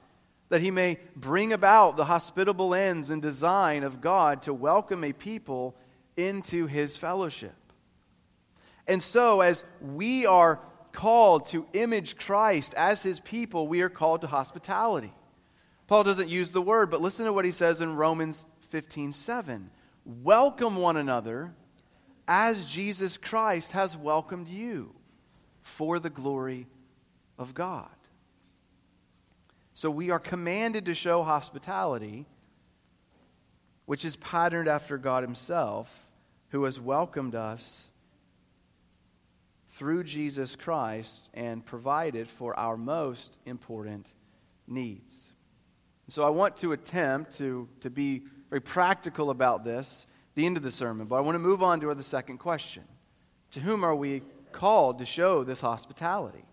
that 0.55 0.61
he 0.61 0.71
may 0.71 0.99
bring 1.17 1.53
about 1.53 1.97
the 1.97 2.05
hospitable 2.05 2.75
ends 2.75 3.11
and 3.11 3.21
design 3.21 3.83
of 3.83 4.01
God 4.01 4.43
to 4.43 4.55
welcome 4.55 5.03
a 5.03 5.13
people 5.13 5.75
into 6.17 6.67
his 6.67 6.97
fellowship. 6.97 7.57
And 8.87 9.03
so, 9.03 9.41
as 9.41 9.65
we 9.81 10.27
are 10.27 10.61
called 10.93 11.47
to 11.47 11.67
image 11.73 12.17
Christ 12.19 12.75
as 12.75 13.03
his 13.03 13.19
people, 13.19 13.67
we 13.67 13.81
are 13.81 13.89
called 13.89 14.21
to 14.21 14.27
hospitality. 14.27 15.13
Paul 15.87 16.05
doesn't 16.05 16.29
use 16.29 16.51
the 16.51 16.63
word, 16.63 16.91
but 16.91 17.03
listen 17.03 17.27
to 17.27 17.33
what 17.33 17.45
he 17.45 17.51
says 17.51 17.81
in 17.81 17.97
Romans 17.97 18.47
15 18.69 19.13
7. 19.13 19.71
Welcome 20.05 20.77
one 20.77 20.97
another 20.97 21.53
as 22.27 22.67
Jesus 22.67 23.17
Christ 23.17 23.73
has 23.73 23.97
welcomed 23.97 24.49
you 24.49 24.95
for 25.63 25.99
the 25.99 26.11
glory 26.11 26.67
of 27.39 27.55
God. 27.55 27.89
So 29.75 29.91
we 29.91 30.11
are 30.11 30.21
commanded 30.21 30.87
to 30.87 30.95
show 30.95 31.23
hospitality, 31.23 32.27
which 33.87 34.05
is 34.05 34.17
patterned 34.17 34.69
after 34.69 34.97
God 34.97 35.23
Himself, 35.23 36.07
who 36.51 36.65
has 36.65 36.81
welcomed 36.81 37.35
us 37.35 37.91
through 39.69 40.05
Jesus 40.05 40.55
Christ 40.55 41.29
and 41.35 41.67
provided 41.67 42.29
for 42.29 42.59
our 42.59 42.77
most 42.77 43.39
important 43.45 44.13
needs. 44.67 45.34
So 46.09 46.23
I 46.23 46.29
want 46.29 46.59
to 46.59 46.73
attempt 46.73 47.39
to, 47.39 47.69
to 47.81 47.91
be 47.91 48.23
very 48.51 48.61
practical 48.61 49.31
about 49.31 49.65
this, 49.65 50.07
the 50.35 50.45
end 50.45 50.57
of 50.57 50.63
the 50.63 50.71
sermon, 50.71 51.07
but 51.07 51.17
I 51.17 51.21
want 51.21 51.35
to 51.37 51.41
move 51.41 51.63
on 51.63 51.81
to 51.81 51.95
the 51.95 52.03
second 52.03 52.39
question. 52.39 52.85
To 53.53 53.61
whom 53.61 53.85
are 53.85 53.95
we 53.95 54.23
called 54.53 54.99
to 54.99 55.07
show 55.07 55.45
this 55.45 55.61
hospitality? 55.61 56.45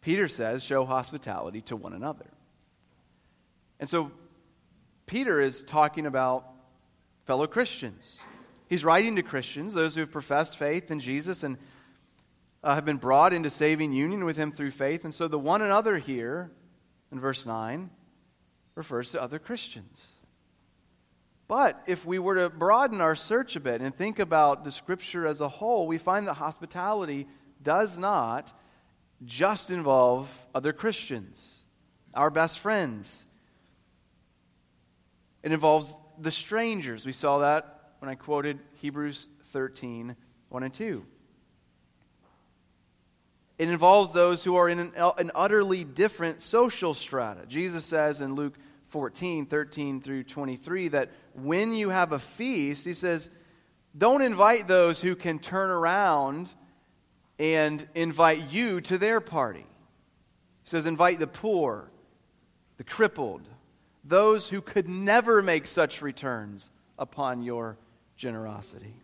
Peter 0.00 0.28
says, 0.28 0.62
show 0.62 0.84
hospitality 0.84 1.60
to 1.62 1.76
one 1.76 1.92
another. 1.92 2.26
And 3.78 3.88
so 3.88 4.10
Peter 5.06 5.40
is 5.40 5.62
talking 5.62 6.06
about 6.06 6.46
fellow 7.26 7.46
Christians. 7.46 8.18
He's 8.68 8.84
writing 8.84 9.16
to 9.16 9.22
Christians, 9.22 9.74
those 9.74 9.94
who 9.94 10.00
have 10.00 10.12
professed 10.12 10.56
faith 10.56 10.90
in 10.90 11.00
Jesus 11.00 11.42
and 11.42 11.58
uh, 12.62 12.74
have 12.74 12.84
been 12.84 12.98
brought 12.98 13.32
into 13.32 13.50
saving 13.50 13.92
union 13.92 14.24
with 14.24 14.36
him 14.36 14.52
through 14.52 14.70
faith. 14.70 15.04
And 15.04 15.14
so 15.14 15.28
the 15.28 15.38
one 15.38 15.62
another 15.62 15.98
here 15.98 16.50
in 17.12 17.20
verse 17.20 17.46
9 17.46 17.90
refers 18.74 19.12
to 19.12 19.22
other 19.22 19.38
Christians. 19.38 20.22
But 21.48 21.82
if 21.86 22.06
we 22.06 22.18
were 22.18 22.36
to 22.36 22.48
broaden 22.48 23.00
our 23.00 23.16
search 23.16 23.56
a 23.56 23.60
bit 23.60 23.80
and 23.80 23.92
think 23.94 24.20
about 24.20 24.62
the 24.62 24.70
scripture 24.70 25.26
as 25.26 25.40
a 25.40 25.48
whole, 25.48 25.86
we 25.86 25.98
find 25.98 26.26
that 26.28 26.34
hospitality 26.34 27.26
does 27.62 27.98
not 27.98 28.52
just 29.24 29.70
involve 29.70 30.30
other 30.54 30.72
Christians, 30.72 31.64
our 32.14 32.30
best 32.30 32.60
friends. 32.60 33.26
It 35.42 35.52
involves 35.52 35.94
the 36.18 36.30
strangers. 36.30 37.04
We 37.04 37.12
saw 37.12 37.38
that 37.38 37.94
when 37.98 38.08
I 38.08 38.14
quoted 38.14 38.60
Hebrews 38.76 39.26
13 39.44 40.16
1 40.48 40.62
and 40.62 40.74
2. 40.74 41.04
It 43.60 43.68
involves 43.68 44.14
those 44.14 44.42
who 44.42 44.56
are 44.56 44.70
in 44.70 44.78
an, 44.78 44.94
an, 44.96 45.30
utterly 45.34 45.84
different 45.84 46.40
social 46.40 46.94
strata. 46.94 47.44
Jesus 47.46 47.84
says 47.84 48.22
in 48.22 48.34
Luke 48.34 48.58
14 48.86 49.44
13 49.44 50.00
through 50.00 50.24
23 50.24 50.88
that 50.88 51.10
when 51.34 51.74
you 51.74 51.90
have 51.90 52.12
a 52.12 52.18
feast, 52.18 52.86
he 52.86 52.94
says, 52.94 53.28
don't 53.98 54.22
invite 54.22 54.66
those 54.66 55.02
who 55.02 55.14
can 55.14 55.38
turn 55.38 55.68
around 55.68 56.54
and 57.38 57.86
invite 57.94 58.50
you 58.50 58.80
to 58.80 58.96
their 58.96 59.20
party. 59.20 59.66
He 60.62 60.70
says, 60.70 60.86
invite 60.86 61.18
the 61.18 61.26
poor, 61.26 61.90
the 62.78 62.84
crippled, 62.84 63.46
those 64.02 64.48
who 64.48 64.62
could 64.62 64.88
never 64.88 65.42
make 65.42 65.66
such 65.66 66.00
returns 66.00 66.70
upon 66.98 67.42
your 67.42 67.76
generosity. 68.16 68.94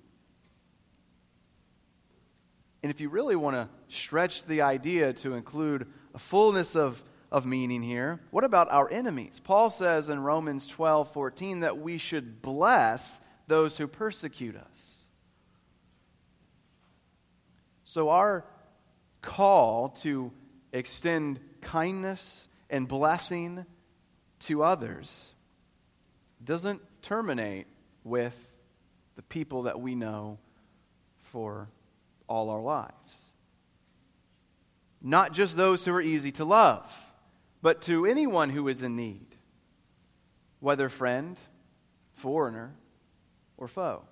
And 2.86 2.94
if 2.94 3.00
you 3.00 3.08
really 3.08 3.34
want 3.34 3.56
to 3.56 3.68
stretch 3.88 4.44
the 4.44 4.62
idea 4.62 5.12
to 5.14 5.34
include 5.34 5.88
a 6.14 6.20
fullness 6.20 6.76
of, 6.76 7.02
of 7.32 7.44
meaning 7.44 7.82
here, 7.82 8.20
what 8.30 8.44
about 8.44 8.70
our 8.70 8.88
enemies? 8.92 9.40
Paul 9.40 9.70
says 9.70 10.08
in 10.08 10.20
Romans 10.20 10.68
12 10.68 11.10
14 11.10 11.60
that 11.60 11.78
we 11.78 11.98
should 11.98 12.40
bless 12.42 13.20
those 13.48 13.76
who 13.76 13.88
persecute 13.88 14.54
us. 14.54 15.06
So, 17.82 18.10
our 18.10 18.44
call 19.20 19.88
to 20.02 20.30
extend 20.72 21.40
kindness 21.62 22.46
and 22.70 22.86
blessing 22.86 23.66
to 24.42 24.62
others 24.62 25.34
doesn't 26.44 26.82
terminate 27.02 27.66
with 28.04 28.54
the 29.16 29.22
people 29.22 29.64
that 29.64 29.80
we 29.80 29.96
know 29.96 30.38
for 31.18 31.68
all 32.28 32.50
our 32.50 32.60
lives. 32.60 33.32
Not 35.02 35.32
just 35.32 35.56
those 35.56 35.84
who 35.84 35.93
are 35.93 36.00
easy 36.00 36.32
to 36.32 36.45
love, 36.45 36.91
but 37.62 37.82
to 37.82 38.06
anyone 38.06 38.50
who 38.50 38.69
is 38.69 38.82
in 38.82 38.97
need, 38.97 39.36
whether 40.60 40.89
friend, 40.89 41.39
foreigner, 42.15 42.75
or 43.56 43.69
foe. 43.69 44.02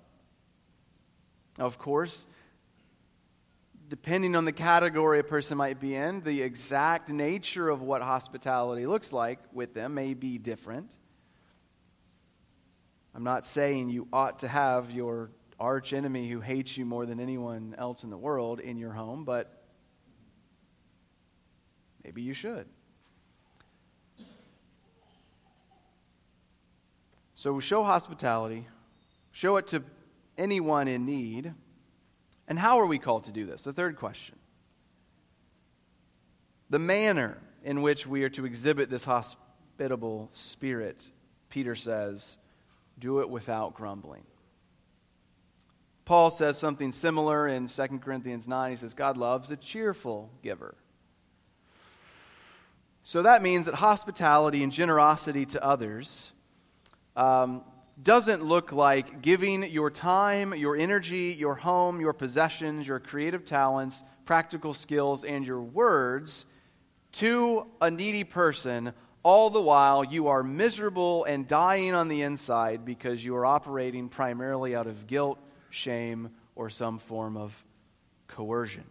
Of 1.59 1.77
course, 1.77 2.25
depending 3.87 4.35
on 4.35 4.45
the 4.45 4.51
category 4.51 5.19
a 5.19 5.23
person 5.23 5.57
might 5.57 5.79
be 5.79 5.95
in, 5.95 6.21
the 6.21 6.41
exact 6.41 7.09
nature 7.09 7.69
of 7.69 7.81
what 7.81 8.01
hospitality 8.01 8.85
looks 8.85 9.13
like 9.13 9.39
with 9.53 9.73
them 9.73 9.93
may 9.93 10.13
be 10.13 10.37
different. 10.37 10.91
I'm 13.13 13.23
not 13.23 13.45
saying 13.45 13.89
you 13.89 14.07
ought 14.11 14.39
to 14.39 14.47
have 14.47 14.91
your 14.91 15.31
arch 15.59 15.93
enemy 15.93 16.29
who 16.29 16.41
hates 16.41 16.77
you 16.77 16.85
more 16.85 17.05
than 17.05 17.19
anyone 17.19 17.75
else 17.77 18.03
in 18.03 18.09
the 18.09 18.17
world 18.17 18.59
in 18.59 18.77
your 18.77 18.91
home, 18.91 19.23
but 19.23 19.63
maybe 22.03 22.21
you 22.21 22.33
should. 22.33 22.67
So 27.35 27.59
show 27.59 27.83
hospitality, 27.83 28.67
show 29.31 29.57
it 29.57 29.67
to 29.67 29.83
anyone 30.37 30.87
in 30.87 31.05
need. 31.05 31.53
And 32.47 32.57
how 32.57 32.79
are 32.79 32.85
we 32.85 32.99
called 32.99 33.25
to 33.25 33.31
do 33.31 33.45
this? 33.45 33.63
The 33.63 33.73
third 33.73 33.97
question. 33.97 34.35
The 36.69 36.79
manner 36.79 37.37
in 37.63 37.81
which 37.81 38.07
we 38.07 38.23
are 38.23 38.29
to 38.29 38.45
exhibit 38.45 38.89
this 38.89 39.03
hospitable 39.03 40.29
spirit, 40.33 41.09
Peter 41.49 41.75
says, 41.75 42.37
do 42.97 43.19
it 43.19 43.29
without 43.29 43.73
grumbling. 43.73 44.23
Paul 46.05 46.29
says 46.29 46.57
something 46.57 46.91
similar 46.91 47.47
in 47.47 47.67
2 47.67 47.87
Corinthians 47.99 48.47
9. 48.47 48.69
He 48.69 48.75
says, 48.75 48.93
God 48.93 49.17
loves 49.17 49.49
a 49.51 49.57
cheerful 49.57 50.29
giver. 50.43 50.75
So 53.01 53.23
that 53.23 53.41
means 53.41 53.65
that 53.65 53.75
hospitality 53.75 54.63
and 54.63 54.71
generosity 54.71 55.45
to 55.47 55.63
others 55.63 56.31
um, 57.15 57.63
doesn't 58.01 58.43
look 58.43 58.71
like 58.71 59.21
giving 59.21 59.63
your 59.63 59.89
time, 59.89 60.53
your 60.53 60.75
energy, 60.75 61.35
your 61.37 61.55
home, 61.55 61.99
your 61.99 62.13
possessions, 62.13 62.87
your 62.87 62.99
creative 62.99 63.45
talents, 63.45 64.03
practical 64.25 64.73
skills, 64.73 65.23
and 65.23 65.45
your 65.45 65.61
words 65.61 66.45
to 67.13 67.67
a 67.81 67.89
needy 67.89 68.23
person 68.23 68.93
all 69.23 69.49
the 69.49 69.61
while 69.61 70.03
you 70.03 70.27
are 70.27 70.43
miserable 70.43 71.23
and 71.25 71.47
dying 71.47 71.95
on 71.95 72.09
the 72.09 72.21
inside 72.21 72.85
because 72.85 73.25
you 73.25 73.35
are 73.35 73.45
operating 73.45 74.07
primarily 74.07 74.75
out 74.75 74.85
of 74.85 75.07
guilt, 75.07 75.39
shame, 75.75 76.29
or 76.55 76.69
some 76.69 76.97
form 76.97 77.35
of 77.37 77.63
coercion. 78.27 78.85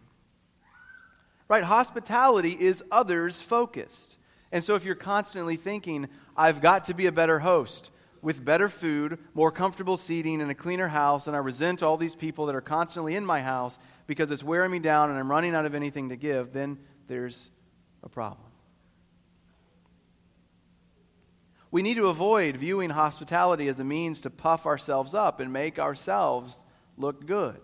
Right? 1.47 1.63
Hospitality 1.63 2.55
is 2.59 2.83
others 2.91 3.41
focused. 3.41 4.17
And 4.51 4.63
so 4.63 4.75
if 4.75 4.85
you're 4.85 4.95
constantly 4.95 5.55
thinking, 5.55 6.07
I've 6.37 6.61
got 6.61 6.85
to 6.85 6.93
be 6.93 7.07
a 7.07 7.11
better 7.11 7.39
host 7.39 7.91
with 8.21 8.43
better 8.43 8.69
food, 8.69 9.19
more 9.33 9.51
comfortable 9.51 9.97
seating, 9.97 10.41
and 10.41 10.49
a 10.49 10.55
cleaner 10.55 10.87
house, 10.87 11.27
and 11.27 11.35
I 11.35 11.39
resent 11.39 11.83
all 11.83 11.97
these 11.97 12.15
people 12.15 12.47
that 12.47 12.55
are 12.55 12.61
constantly 12.61 13.15
in 13.15 13.25
my 13.25 13.41
house 13.41 13.77
because 14.07 14.31
it's 14.31 14.43
wearing 14.43 14.71
me 14.71 14.79
down 14.79 15.09
and 15.09 15.19
I'm 15.19 15.29
running 15.29 15.53
out 15.53 15.65
of 15.65 15.75
anything 15.75 16.09
to 16.09 16.15
give, 16.15 16.51
then 16.51 16.79
there's 17.07 17.51
a 18.03 18.09
problem. 18.09 18.47
We 21.69 21.81
need 21.81 21.95
to 21.95 22.07
avoid 22.07 22.57
viewing 22.57 22.91
hospitality 22.91 23.67
as 23.67 23.79
a 23.79 23.83
means 23.83 24.21
to 24.21 24.29
puff 24.29 24.65
ourselves 24.65 25.13
up 25.13 25.39
and 25.39 25.51
make 25.51 25.77
ourselves 25.77 26.64
look 26.97 27.25
good. 27.25 27.59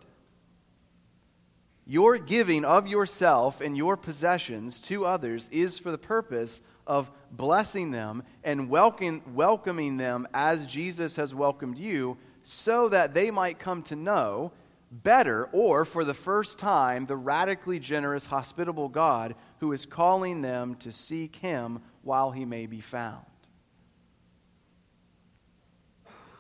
Your 1.86 2.18
giving 2.18 2.64
of 2.64 2.88
yourself 2.88 3.60
and 3.60 3.76
your 3.76 3.98
possessions 3.98 4.80
to 4.82 5.06
others 5.06 5.50
is 5.52 5.80
for 5.80 5.92
the 5.92 5.98
purpose 5.98 6.62
of 6.88 7.12
blessing 7.32 7.92
them 7.92 8.24
and 8.44 8.70
welcoming, 8.70 9.22
welcoming 9.34 9.98
them 9.98 10.28
as 10.34 10.68
Jesus 10.68 11.16
has 11.16 11.36
welcomed 11.36 11.78
you 11.78 12.18
so 12.44 12.90
that 12.90 13.14
they 13.14 13.32
might 13.32 13.60
come 13.60 13.84
to 13.84 13.96
know 13.96 14.52
better 14.92 15.46
or 15.52 15.86
for 15.86 16.04
the 16.04 16.14
first 16.14 16.60
time 16.60 17.06
the 17.06 17.18
radically 17.18 17.80
generous, 17.80 18.26
hospitable 18.26 18.90
God 18.90 19.36
who 19.60 19.72
is 19.72 19.86
calling 19.86 20.42
them 20.42 20.76
to 20.76 20.92
seek 20.92 21.38
Him 21.38 21.82
while 22.04 22.32
He 22.32 22.46
may 22.46 22.66
be 22.68 22.80
found. 22.80 23.26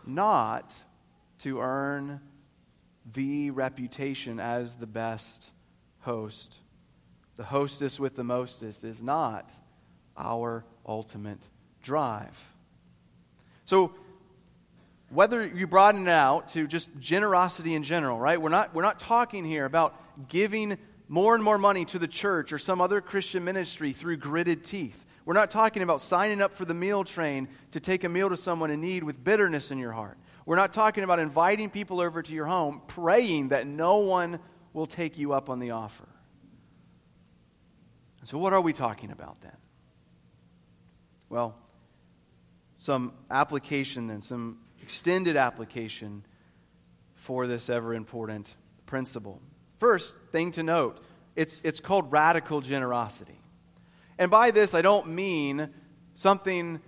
not 0.05 0.73
to 1.39 1.59
earn 1.59 2.21
the 3.13 3.51
reputation 3.51 4.39
as 4.39 4.77
the 4.77 4.87
best 4.87 5.49
host. 5.99 6.57
The 7.35 7.43
hostess 7.43 7.99
with 7.99 8.15
the 8.15 8.23
mostest 8.23 8.83
is 8.83 9.01
not 9.01 9.51
our 10.17 10.65
ultimate 10.85 11.39
drive. 11.81 12.37
So, 13.65 13.93
whether 15.09 15.45
you 15.45 15.67
broaden 15.67 16.07
it 16.07 16.11
out 16.11 16.49
to 16.49 16.67
just 16.67 16.89
generosity 16.99 17.75
in 17.75 17.83
general, 17.83 18.17
right? 18.17 18.41
We're 18.41 18.49
not, 18.49 18.73
we're 18.73 18.81
not 18.81 18.97
talking 18.99 19.43
here 19.43 19.65
about 19.65 19.95
giving 20.29 20.77
more 21.09 21.35
and 21.35 21.43
more 21.43 21.57
money 21.57 21.83
to 21.85 21.99
the 21.99 22.07
church 22.07 22.53
or 22.53 22.57
some 22.57 22.79
other 22.79 23.01
Christian 23.01 23.43
ministry 23.43 23.91
through 23.91 24.17
gritted 24.17 24.63
teeth. 24.63 25.05
We're 25.25 25.33
not 25.33 25.49
talking 25.49 25.83
about 25.83 26.01
signing 26.01 26.41
up 26.41 26.55
for 26.55 26.63
the 26.63 26.73
meal 26.73 27.03
train 27.03 27.49
to 27.71 27.81
take 27.81 28.05
a 28.05 28.09
meal 28.09 28.29
to 28.29 28.37
someone 28.37 28.71
in 28.71 28.79
need 28.79 29.03
with 29.03 29.21
bitterness 29.21 29.69
in 29.71 29.77
your 29.77 29.91
heart. 29.91 30.17
We're 30.45 30.55
not 30.55 30.73
talking 30.73 31.03
about 31.03 31.19
inviting 31.19 31.69
people 31.69 32.01
over 32.01 32.21
to 32.21 32.33
your 32.33 32.45
home, 32.45 32.81
praying 32.87 33.49
that 33.49 33.67
no 33.67 33.97
one 33.97 34.39
will 34.73 34.87
take 34.87 35.17
you 35.17 35.33
up 35.33 35.49
on 35.49 35.59
the 35.59 35.71
offer. 35.71 36.07
So, 38.23 38.37
what 38.37 38.53
are 38.53 38.61
we 38.61 38.73
talking 38.73 39.11
about 39.11 39.41
then? 39.41 39.55
Well, 41.29 41.55
some 42.75 43.13
application 43.29 44.09
and 44.09 44.23
some 44.23 44.59
extended 44.81 45.37
application 45.37 46.25
for 47.15 47.47
this 47.47 47.69
ever 47.69 47.93
important 47.93 48.55
principle. 48.85 49.41
First 49.77 50.15
thing 50.31 50.51
to 50.53 50.63
note 50.63 51.03
it's, 51.35 51.61
it's 51.63 51.79
called 51.79 52.11
radical 52.11 52.61
generosity. 52.61 53.39
And 54.17 54.29
by 54.29 54.51
this, 54.51 54.73
I 54.73 54.81
don't 54.81 55.07
mean 55.09 55.69
something 56.15 56.81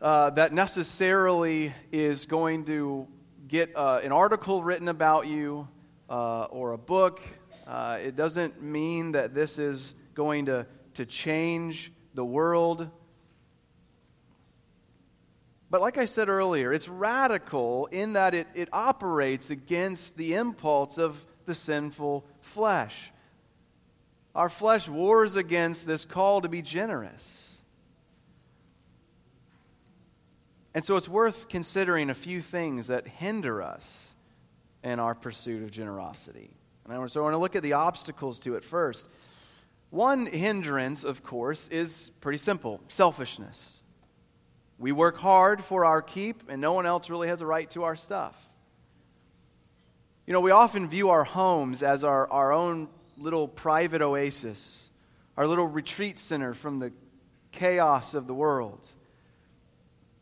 uh, 0.00 0.30
that 0.30 0.52
necessarily 0.52 1.74
is 1.90 2.26
going 2.26 2.64
to 2.66 3.06
get 3.48 3.74
uh, 3.76 4.00
an 4.02 4.12
article 4.12 4.62
written 4.62 4.88
about 4.88 5.26
you 5.26 5.68
uh, 6.10 6.44
or 6.44 6.72
a 6.72 6.78
book. 6.78 7.20
Uh, 7.66 7.98
it 8.02 8.16
doesn't 8.16 8.62
mean 8.62 9.12
that 9.12 9.34
this 9.34 9.58
is 9.58 9.94
going 10.14 10.46
to, 10.46 10.66
to 10.94 11.06
change 11.06 11.92
the 12.14 12.24
world. 12.24 12.90
But 15.70 15.80
like 15.80 15.98
I 15.98 16.04
said 16.04 16.28
earlier, 16.28 16.72
it's 16.72 16.88
radical 16.88 17.86
in 17.86 18.12
that 18.12 18.34
it, 18.34 18.46
it 18.54 18.68
operates 18.72 19.50
against 19.50 20.16
the 20.16 20.34
impulse 20.34 20.98
of 20.98 21.24
the 21.44 21.54
sinful 21.54 22.26
flesh. 22.40 23.12
Our 24.34 24.48
flesh 24.48 24.88
wars 24.88 25.36
against 25.36 25.86
this 25.86 26.04
call 26.04 26.42
to 26.42 26.48
be 26.48 26.62
generous. 26.62 27.55
And 30.76 30.84
so 30.84 30.96
it's 30.96 31.08
worth 31.08 31.48
considering 31.48 32.10
a 32.10 32.14
few 32.14 32.42
things 32.42 32.88
that 32.88 33.08
hinder 33.08 33.62
us 33.62 34.14
in 34.84 35.00
our 35.00 35.14
pursuit 35.14 35.62
of 35.62 35.70
generosity. 35.70 36.50
And 36.86 37.10
so 37.10 37.20
I 37.20 37.24
want 37.24 37.32
to 37.32 37.38
look 37.38 37.56
at 37.56 37.62
the 37.62 37.72
obstacles 37.72 38.38
to 38.40 38.56
it 38.56 38.62
first. 38.62 39.08
One 39.88 40.26
hindrance, 40.26 41.02
of 41.02 41.22
course, 41.22 41.66
is 41.68 42.10
pretty 42.20 42.36
simple 42.36 42.82
selfishness. 42.88 43.80
We 44.78 44.92
work 44.92 45.16
hard 45.16 45.64
for 45.64 45.86
our 45.86 46.02
keep, 46.02 46.42
and 46.50 46.60
no 46.60 46.74
one 46.74 46.84
else 46.84 47.08
really 47.08 47.28
has 47.28 47.40
a 47.40 47.46
right 47.46 47.70
to 47.70 47.84
our 47.84 47.96
stuff. 47.96 48.36
You 50.26 50.34
know, 50.34 50.42
we 50.42 50.50
often 50.50 50.90
view 50.90 51.08
our 51.08 51.24
homes 51.24 51.82
as 51.82 52.04
our, 52.04 52.30
our 52.30 52.52
own 52.52 52.88
little 53.16 53.48
private 53.48 54.02
oasis, 54.02 54.90
our 55.38 55.46
little 55.46 55.68
retreat 55.68 56.18
center 56.18 56.52
from 56.52 56.80
the 56.80 56.92
chaos 57.50 58.14
of 58.14 58.26
the 58.26 58.34
world. 58.34 58.86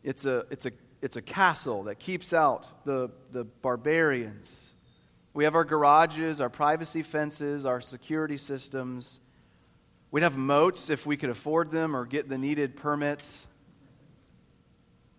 It's 0.05 0.27
a, 0.27 0.45
it's 0.51 0.67
a, 0.67 0.71
it's 1.01 1.17
a 1.17 1.21
castle 1.21 1.83
that 1.85 1.97
keeps 1.97 2.31
out 2.31 2.85
the, 2.85 3.09
the 3.31 3.43
barbarians. 3.43 4.75
We 5.33 5.45
have 5.45 5.55
our 5.55 5.63
garages, 5.63 6.39
our 6.39 6.49
privacy 6.49 7.01
fences, 7.01 7.65
our 7.65 7.81
security 7.81 8.37
systems. 8.37 9.19
We'd 10.11 10.21
have 10.21 10.37
moats 10.37 10.91
if 10.91 11.07
we 11.07 11.17
could 11.17 11.31
afford 11.31 11.71
them 11.71 11.95
or 11.95 12.05
get 12.05 12.29
the 12.29 12.37
needed 12.37 12.75
permits. 12.75 13.47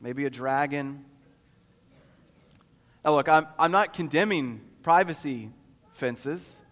Maybe 0.01 0.25
a 0.25 0.31
dragon. 0.31 1.05
Now, 3.05 3.17
look, 3.17 3.29
I'm, 3.29 3.49
I'm 3.59 3.73
not 3.73 3.93
condemning 3.93 4.61
privacy 4.85 5.51
fences. 5.95 6.63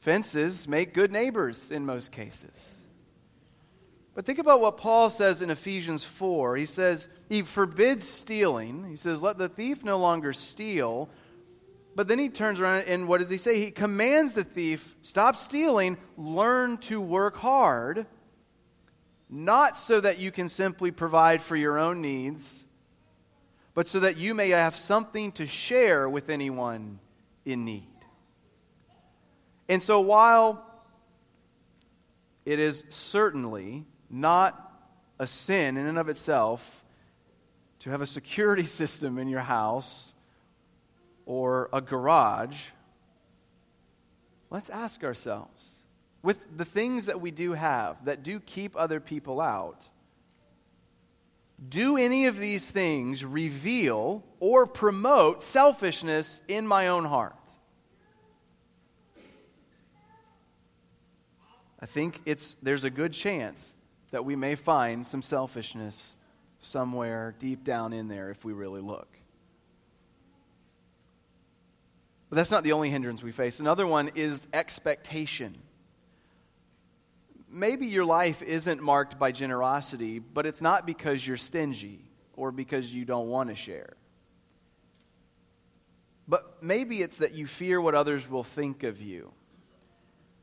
Fences 0.00 0.66
make 0.66 0.92
good 0.92 1.12
neighbors 1.12 1.70
in 1.70 1.86
most 1.86 2.10
cases. 2.10 2.81
But 4.14 4.26
think 4.26 4.38
about 4.38 4.60
what 4.60 4.76
Paul 4.76 5.08
says 5.08 5.40
in 5.40 5.50
Ephesians 5.50 6.04
4. 6.04 6.56
He 6.56 6.66
says, 6.66 7.08
he 7.28 7.42
forbids 7.42 8.06
stealing. 8.06 8.86
He 8.90 8.96
says, 8.96 9.22
let 9.22 9.38
the 9.38 9.48
thief 9.48 9.84
no 9.84 9.98
longer 9.98 10.34
steal. 10.34 11.08
But 11.94 12.08
then 12.08 12.18
he 12.18 12.28
turns 12.28 12.60
around 12.60 12.84
and 12.84 13.08
what 13.08 13.20
does 13.20 13.30
he 13.30 13.36
say? 13.36 13.58
He 13.58 13.70
commands 13.70 14.34
the 14.34 14.44
thief, 14.44 14.96
stop 15.02 15.36
stealing, 15.36 15.96
learn 16.16 16.78
to 16.78 17.00
work 17.00 17.36
hard, 17.36 18.06
not 19.28 19.78
so 19.78 20.00
that 20.00 20.18
you 20.18 20.30
can 20.30 20.48
simply 20.48 20.90
provide 20.90 21.42
for 21.42 21.56
your 21.56 21.78
own 21.78 22.02
needs, 22.02 22.66
but 23.74 23.86
so 23.86 24.00
that 24.00 24.18
you 24.18 24.34
may 24.34 24.50
have 24.50 24.76
something 24.76 25.32
to 25.32 25.46
share 25.46 26.08
with 26.08 26.28
anyone 26.28 26.98
in 27.44 27.64
need. 27.64 27.88
And 29.68 29.82
so, 29.82 30.00
while 30.00 30.66
it 32.44 32.58
is 32.58 32.84
certainly 32.90 33.86
not 34.12 34.72
a 35.18 35.26
sin 35.26 35.76
in 35.76 35.86
and 35.86 35.98
of 35.98 36.08
itself 36.08 36.84
to 37.80 37.90
have 37.90 38.02
a 38.02 38.06
security 38.06 38.64
system 38.80 39.18
in 39.18 39.28
your 39.28 39.40
house 39.40 40.14
or 41.26 41.68
a 41.72 41.80
garage, 41.80 42.66
let's 44.50 44.70
ask 44.70 45.02
ourselves 45.02 45.78
with 46.22 46.56
the 46.56 46.64
things 46.64 47.06
that 47.06 47.20
we 47.20 47.30
do 47.30 47.52
have 47.52 48.04
that 48.04 48.22
do 48.22 48.38
keep 48.40 48.76
other 48.76 49.00
people 49.00 49.40
out, 49.40 49.88
do 51.68 51.96
any 51.96 52.26
of 52.26 52.38
these 52.38 52.70
things 52.70 53.24
reveal 53.24 54.22
or 54.40 54.66
promote 54.66 55.42
selfishness 55.42 56.42
in 56.48 56.66
my 56.66 56.88
own 56.88 57.04
heart? 57.04 57.36
I 61.80 61.86
think 61.86 62.20
it's, 62.24 62.56
there's 62.62 62.84
a 62.84 62.90
good 62.90 63.12
chance 63.12 63.74
that 64.12 64.24
we 64.24 64.36
may 64.36 64.54
find 64.54 65.06
some 65.06 65.22
selfishness 65.22 66.14
somewhere 66.60 67.34
deep 67.38 67.64
down 67.64 67.92
in 67.92 68.06
there 68.06 68.30
if 68.30 68.44
we 68.44 68.52
really 68.52 68.80
look. 68.80 69.08
But 72.30 72.36
that's 72.36 72.50
not 72.50 72.62
the 72.62 72.72
only 72.72 72.88
hindrance 72.88 73.22
we 73.22 73.32
face. 73.32 73.58
Another 73.58 73.86
one 73.86 74.10
is 74.14 74.46
expectation. 74.52 75.58
Maybe 77.50 77.86
your 77.86 78.04
life 78.04 78.42
isn't 78.42 78.80
marked 78.80 79.18
by 79.18 79.32
generosity, 79.32 80.18
but 80.18 80.46
it's 80.46 80.62
not 80.62 80.86
because 80.86 81.26
you're 81.26 81.36
stingy 81.36 82.04
or 82.34 82.52
because 82.52 82.94
you 82.94 83.04
don't 83.04 83.28
want 83.28 83.50
to 83.50 83.54
share. 83.54 83.94
But 86.28 86.62
maybe 86.62 87.02
it's 87.02 87.18
that 87.18 87.32
you 87.32 87.46
fear 87.46 87.80
what 87.80 87.94
others 87.94 88.28
will 88.30 88.44
think 88.44 88.82
of 88.82 89.00
you 89.02 89.32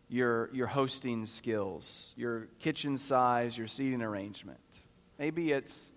your, 0.10 0.50
your 0.52 0.68
hosting 0.68 1.26
skills, 1.26 2.14
your 2.18 2.48
kitchen 2.60 2.98
size, 2.98 3.58
your 3.58 3.68
seating 3.68 4.02
arrangement. 4.02 4.60
Maybe 5.20 5.52
it's 5.52 5.92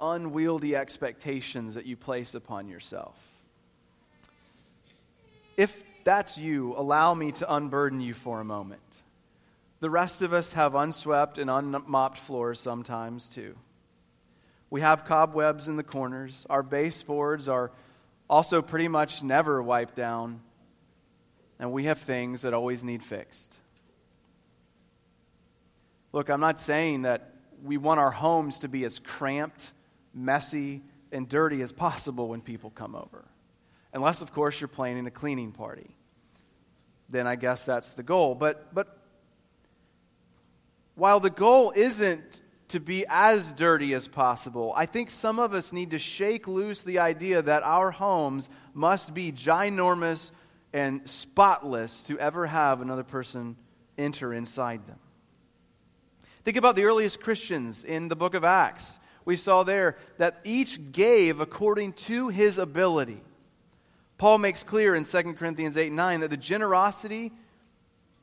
unwieldy 0.00 0.76
expectations 0.76 1.74
that 1.74 1.86
you 1.86 1.96
place 1.96 2.34
upon 2.34 2.68
yourself. 2.68 3.16
If 5.56 5.82
that's 6.04 6.36
you, 6.36 6.74
allow 6.76 7.14
me 7.14 7.32
to 7.32 7.54
unburden 7.54 8.00
you 8.00 8.12
for 8.12 8.40
a 8.40 8.44
moment. 8.44 9.02
The 9.80 9.90
rest 9.90 10.22
of 10.22 10.32
us 10.32 10.52
have 10.52 10.74
unswept 10.74 11.38
and 11.38 11.48
unmopped 11.48 12.18
floors 12.18 12.60
sometimes 12.60 13.28
too. 13.28 13.56
We 14.70 14.80
have 14.80 15.04
cobwebs 15.04 15.68
in 15.68 15.76
the 15.76 15.82
corners. 15.82 16.46
Our 16.48 16.62
baseboards 16.62 17.48
are 17.48 17.72
also 18.28 18.62
pretty 18.62 18.88
much 18.88 19.22
never 19.22 19.62
wiped 19.62 19.96
down 19.96 20.40
and 21.62 21.70
we 21.70 21.84
have 21.84 21.98
things 21.98 22.42
that 22.42 22.54
always 22.54 22.82
need 22.82 23.04
fixed. 23.04 23.56
Look, 26.12 26.28
I'm 26.28 26.40
not 26.40 26.58
saying 26.58 27.02
that 27.02 27.34
we 27.62 27.76
want 27.76 28.00
our 28.00 28.10
homes 28.10 28.58
to 28.58 28.68
be 28.68 28.84
as 28.84 28.98
cramped, 28.98 29.72
messy, 30.12 30.82
and 31.12 31.28
dirty 31.28 31.62
as 31.62 31.70
possible 31.70 32.26
when 32.26 32.40
people 32.40 32.70
come 32.70 32.96
over. 32.96 33.24
Unless, 33.94 34.22
of 34.22 34.32
course, 34.32 34.60
you're 34.60 34.66
planning 34.66 35.06
a 35.06 35.10
cleaning 35.12 35.52
party. 35.52 35.94
Then 37.08 37.28
I 37.28 37.36
guess 37.36 37.64
that's 37.64 37.94
the 37.94 38.02
goal. 38.02 38.34
But, 38.34 38.74
but 38.74 38.98
while 40.96 41.20
the 41.20 41.30
goal 41.30 41.72
isn't 41.76 42.40
to 42.70 42.80
be 42.80 43.04
as 43.08 43.52
dirty 43.52 43.94
as 43.94 44.08
possible, 44.08 44.72
I 44.74 44.86
think 44.86 45.12
some 45.12 45.38
of 45.38 45.54
us 45.54 45.72
need 45.72 45.92
to 45.92 46.00
shake 46.00 46.48
loose 46.48 46.82
the 46.82 46.98
idea 46.98 47.40
that 47.40 47.62
our 47.62 47.92
homes 47.92 48.48
must 48.74 49.14
be 49.14 49.30
ginormous, 49.30 50.32
and 50.72 51.08
spotless 51.08 52.02
to 52.04 52.18
ever 52.18 52.46
have 52.46 52.80
another 52.80 53.04
person 53.04 53.56
enter 53.98 54.32
inside 54.32 54.86
them. 54.86 54.98
Think 56.44 56.56
about 56.56 56.76
the 56.76 56.84
earliest 56.84 57.20
Christians 57.20 57.84
in 57.84 58.08
the 58.08 58.16
book 58.16 58.34
of 58.34 58.42
Acts. 58.42 58.98
We 59.24 59.36
saw 59.36 59.62
there 59.62 59.96
that 60.18 60.40
each 60.44 60.90
gave 60.90 61.40
according 61.40 61.92
to 61.92 62.28
his 62.28 62.58
ability. 62.58 63.22
Paul 64.18 64.38
makes 64.38 64.64
clear 64.64 64.94
in 64.94 65.04
2 65.04 65.34
Corinthians 65.34 65.76
8 65.76 65.92
9 65.92 66.20
that 66.20 66.30
the 66.30 66.36
generosity, 66.36 67.32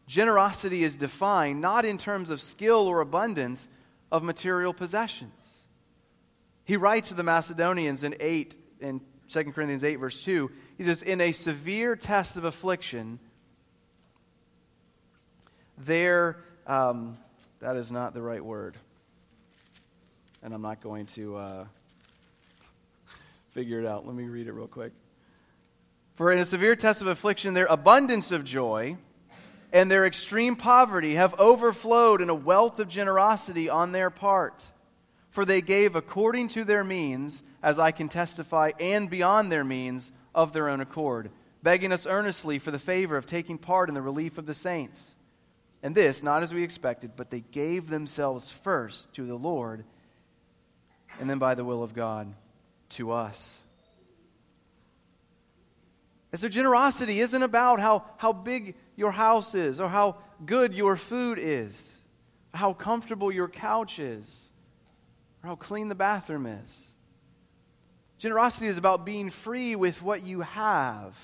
generosity 0.08 0.84
is 0.84 0.96
defined 0.96 1.62
not 1.62 1.86
in 1.86 1.98
terms 1.98 2.30
of 2.30 2.42
skill 2.42 2.88
or 2.88 3.00
abundance 3.00 3.70
of 4.12 4.24
material 4.24 4.74
possessions. 4.74 5.68
He 6.66 6.78
writes 6.78 7.10
to 7.10 7.16
the 7.16 7.24
Macedonians 7.24 8.04
in 8.04 8.16
8 8.20 8.58
in 8.82 9.02
2 9.30 9.44
Corinthians 9.52 9.84
8, 9.84 9.96
verse 9.98 10.24
2, 10.24 10.50
he 10.78 10.84
says, 10.84 11.04
In 11.04 11.22
a 11.22 11.32
severe 11.32 11.96
test 11.96 12.36
of 12.36 12.44
affliction, 12.44 13.20
their, 15.78 16.38
um, 16.68 17.18
That 17.60 17.76
is 17.76 17.92
not 17.92 18.14
the 18.14 18.22
right 18.22 18.44
word. 18.44 18.76
And 20.42 20.54
I'm 20.54 20.62
not 20.62 20.82
going 20.82 21.06
to 21.08 21.36
uh, 21.36 21.66
figure 23.52 23.80
it 23.80 23.86
out. 23.86 24.08
Let 24.08 24.16
me 24.16 24.24
read 24.24 24.48
it 24.48 24.54
real 24.54 24.68
quick. 24.68 24.94
For 26.16 26.32
in 26.32 26.40
a 26.40 26.46
severe 26.46 26.76
test 26.76 27.02
of 27.02 27.08
affliction, 27.08 27.54
their 27.54 27.68
abundance 27.68 28.32
of 28.32 28.44
joy 28.44 28.98
and 29.72 29.92
their 29.92 30.06
extreme 30.06 30.56
poverty 30.56 31.16
have 31.16 31.40
overflowed 31.40 32.22
in 32.22 32.30
a 32.30 32.36
wealth 32.36 32.80
of 32.80 32.90
generosity 32.90 33.70
on 33.70 33.92
their 33.92 34.10
part. 34.10 34.72
For 35.30 35.46
they 35.46 35.62
gave 35.62 35.96
according 35.96 36.48
to 36.50 36.64
their 36.64 36.84
means, 36.84 37.44
as 37.62 37.78
I 37.78 37.92
can 37.92 38.10
testify, 38.10 38.72
and 38.80 39.10
beyond 39.10 39.52
their 39.52 39.64
means 39.64 40.12
of 40.34 40.54
their 40.54 40.70
own 40.70 40.82
accord, 40.82 41.30
begging 41.62 41.92
us 41.92 42.08
earnestly 42.08 42.58
for 42.58 42.72
the 42.72 42.80
favor 42.80 43.16
of 43.16 43.28
taking 43.28 43.58
part 43.58 43.90
in 43.90 43.96
the 43.96 44.02
relief 44.02 44.38
of 44.38 44.46
the 44.46 44.54
saints. 44.54 45.16
And 45.84 45.94
this, 45.94 46.24
not 46.24 46.44
as 46.44 46.54
we 46.54 46.64
expected, 46.64 47.12
but 47.16 47.30
they 47.30 47.42
gave 47.52 47.90
themselves 47.90 48.52
first 48.52 49.14
to 49.14 49.26
the 49.26 49.36
Lord, 49.36 49.86
and 51.20 51.30
then 51.30 51.40
by 51.40 51.56
the 51.56 51.66
will 51.66 51.84
of 51.84 51.94
God 51.94 52.34
to 52.90 53.12
us. 53.12 53.62
And 56.32 56.40
so 56.40 56.48
generosity 56.48 57.22
isn't 57.22 57.42
about 57.42 57.80
how, 57.80 58.04
how 58.18 58.34
big 58.34 58.76
your 58.96 59.12
house 59.12 59.56
is 59.56 59.80
or 59.80 59.90
how 59.90 60.18
good 60.46 60.74
your 60.74 60.96
food 60.96 61.40
is, 61.42 62.00
how 62.54 62.74
comfortable 62.74 63.32
your 63.32 63.48
couch 63.48 64.00
is, 64.00 64.49
or 65.44 65.50
how 65.50 65.56
clean 65.56 65.90
the 65.90 65.96
bathroom 65.96 66.46
is. 66.46 66.88
Generosity 68.18 68.68
is 68.68 68.78
about 68.78 69.06
being 69.06 69.30
free 69.30 69.76
with 69.76 70.02
what 70.02 70.24
you 70.24 70.42
have 70.42 71.18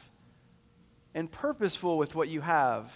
and 1.13 1.32
purposeful 1.32 1.97
with 1.97 2.15
what 2.15 2.30
you 2.30 2.41
have 2.41 2.93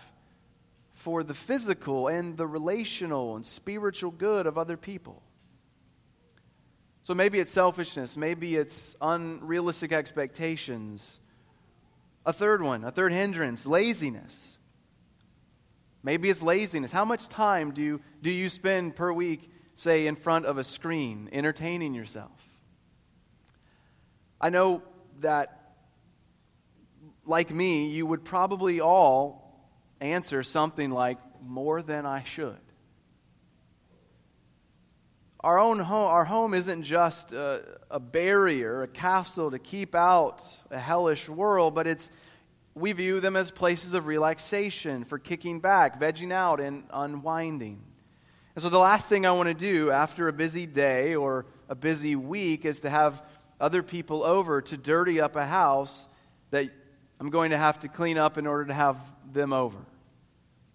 for 0.94 1.24
the 1.24 1.34
physical 1.34 2.08
and 2.08 2.38
the 2.38 2.48
relational 2.48 3.36
and 3.36 3.46
spiritual 3.46 4.12
good 4.12 4.46
of 4.48 4.58
other 4.58 4.78
people. 4.78 5.22
So 7.04 7.14
maybe 7.14 7.40
it's 7.40 7.52
selfishness, 7.52 8.16
maybe 8.16 8.56
it's 8.56 8.96
unrealistic 9.02 9.92
expectations 9.92 11.20
a 12.26 12.34
third 12.34 12.62
one, 12.62 12.84
a 12.84 12.92
third 12.92 13.12
hindrance, 13.12 13.66
laziness. 13.66 14.58
Maybe 16.04 16.30
it's 16.30 16.44
laziness. 16.44 16.92
How 16.92 17.04
much 17.06 17.28
time 17.28 17.72
do 17.72 17.82
you, 17.82 18.02
do 18.22 18.30
you 18.30 18.50
spend 18.50 18.96
per 18.96 19.12
week, 19.12 19.50
say, 19.80 20.08
in 20.08 20.16
front 20.16 20.46
of 20.46 20.58
a 20.58 20.64
screen, 20.64 21.30
entertaining 21.32 21.94
yourself? 21.94 22.32
I 24.42 24.50
know 24.50 24.84
that, 25.22 25.76
like 27.26 27.50
me, 27.54 27.88
you 27.88 28.06
would 28.06 28.26
probably 28.26 28.82
all 28.82 29.70
answer 30.02 30.44
something 30.44 30.92
like, 30.92 31.18
more 31.42 31.82
than 31.82 32.06
I 32.06 32.24
should. 32.24 32.60
Our 35.40 35.58
own 35.58 35.80
home, 35.80 36.08
our 36.10 36.26
home 36.26 36.54
isn't 36.54 36.84
just 36.84 37.32
a, 37.32 37.64
a, 37.90 38.00
barrier, 38.02 38.84
a 38.84 38.88
castle 38.90 39.52
to 39.52 39.60
keep 39.60 39.96
out 39.96 40.44
a 40.70 40.78
hellish 40.78 41.30
world, 41.30 41.74
but 41.74 41.88
it's, 41.88 42.12
we 42.76 42.92
view 42.92 43.22
them 43.22 43.38
as 43.38 43.50
places 43.50 43.94
of 43.94 44.06
relaxation, 44.06 45.06
for 45.06 45.18
kicking 45.18 45.62
back, 45.62 46.02
vegging 46.02 46.34
out, 46.34 46.60
and 46.60 46.84
unwinding. 46.92 47.82
And 48.56 48.64
so 48.64 48.70
the 48.70 48.80
last 48.80 49.08
thing 49.08 49.26
I 49.26 49.32
want 49.32 49.48
to 49.48 49.54
do 49.54 49.92
after 49.92 50.28
a 50.28 50.34
busy 50.34 50.66
day 50.66 51.16
or 51.16 51.46
a 51.68 51.76
busy 51.76 52.16
week 52.16 52.66
is 52.66 52.82
to 52.82 52.90
have 52.90 53.24
other 53.60 53.84
people 53.84 54.24
over 54.24 54.62
to 54.62 54.78
dirty 54.78 55.22
up 55.22 55.36
a 55.36 55.46
house 55.46 56.08
that 56.52 56.70
I'm 57.20 57.30
going 57.30 57.52
to 57.52 57.58
have 57.58 57.80
to 57.82 57.88
clean 57.88 58.18
up 58.18 58.38
in 58.38 58.48
order 58.48 58.66
to 58.66 58.74
have 58.74 58.98
them 59.32 59.54
over. 59.54 59.80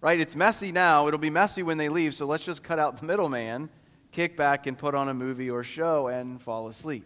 Right? 0.01 0.19
It's 0.19 0.35
messy 0.35 0.71
now. 0.71 1.07
It'll 1.07 1.19
be 1.19 1.29
messy 1.29 1.63
when 1.63 1.77
they 1.77 1.89
leave, 1.89 2.13
so 2.13 2.25
let's 2.25 2.45
just 2.45 2.63
cut 2.63 2.79
out 2.79 2.97
the 2.97 3.05
middleman 3.05 3.69
kick 4.15 4.37
back 4.37 4.65
and 4.65 4.77
put 4.77 4.95
on 4.95 5.09
a 5.09 5.13
movie 5.13 5.49
or 5.49 5.61
show 5.61 6.07
and 6.07 6.41
fall 6.41 6.69
asleep. 6.69 7.05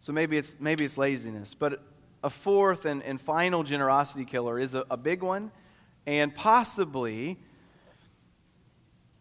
So 0.00 0.12
maybe 0.12 0.36
it's, 0.36 0.56
maybe 0.58 0.84
it's 0.84 0.98
laziness. 0.98 1.54
But 1.54 1.80
a 2.26 2.30
fourth 2.30 2.86
and, 2.86 3.04
and 3.04 3.20
final 3.20 3.62
generosity 3.62 4.24
killer 4.24 4.58
is 4.58 4.74
a, 4.74 4.84
a 4.90 4.96
big 4.96 5.22
one 5.22 5.52
and 6.06 6.34
possibly 6.34 7.38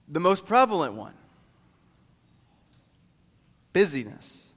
the 0.08 0.20
most 0.20 0.48
prevalent 0.48 0.96
one 0.96 1.14
busyness. 3.74 4.48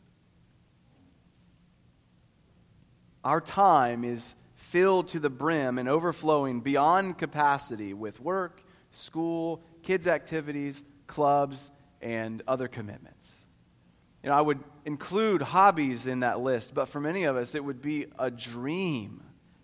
Our 3.22 3.42
time 3.42 4.02
is 4.02 4.34
filled 4.54 5.08
to 5.08 5.20
the 5.20 5.28
brim 5.28 5.76
and 5.76 5.86
overflowing 5.86 6.60
beyond 6.60 7.18
capacity 7.18 7.92
with 7.92 8.18
work, 8.18 8.62
school, 8.92 9.62
kids' 9.82 10.06
activities, 10.06 10.84
clubs, 11.06 11.70
and 12.00 12.42
other 12.48 12.66
commitments. 12.66 13.37
You 14.28 14.32
know, 14.32 14.38
I 14.40 14.42
would 14.42 14.62
include 14.84 15.40
hobbies 15.40 16.06
in 16.06 16.20
that 16.20 16.40
list, 16.40 16.74
but 16.74 16.84
for 16.90 17.00
many 17.00 17.24
of 17.24 17.34
us, 17.34 17.54
it 17.54 17.64
would 17.64 17.80
be 17.80 18.08
a 18.18 18.30
dream 18.30 19.22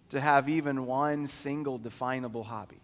to 0.09 0.18
have 0.18 0.48
even 0.48 0.87
one 0.87 1.27
single 1.27 1.77
definable 1.77 2.42
hobby. 2.42 2.81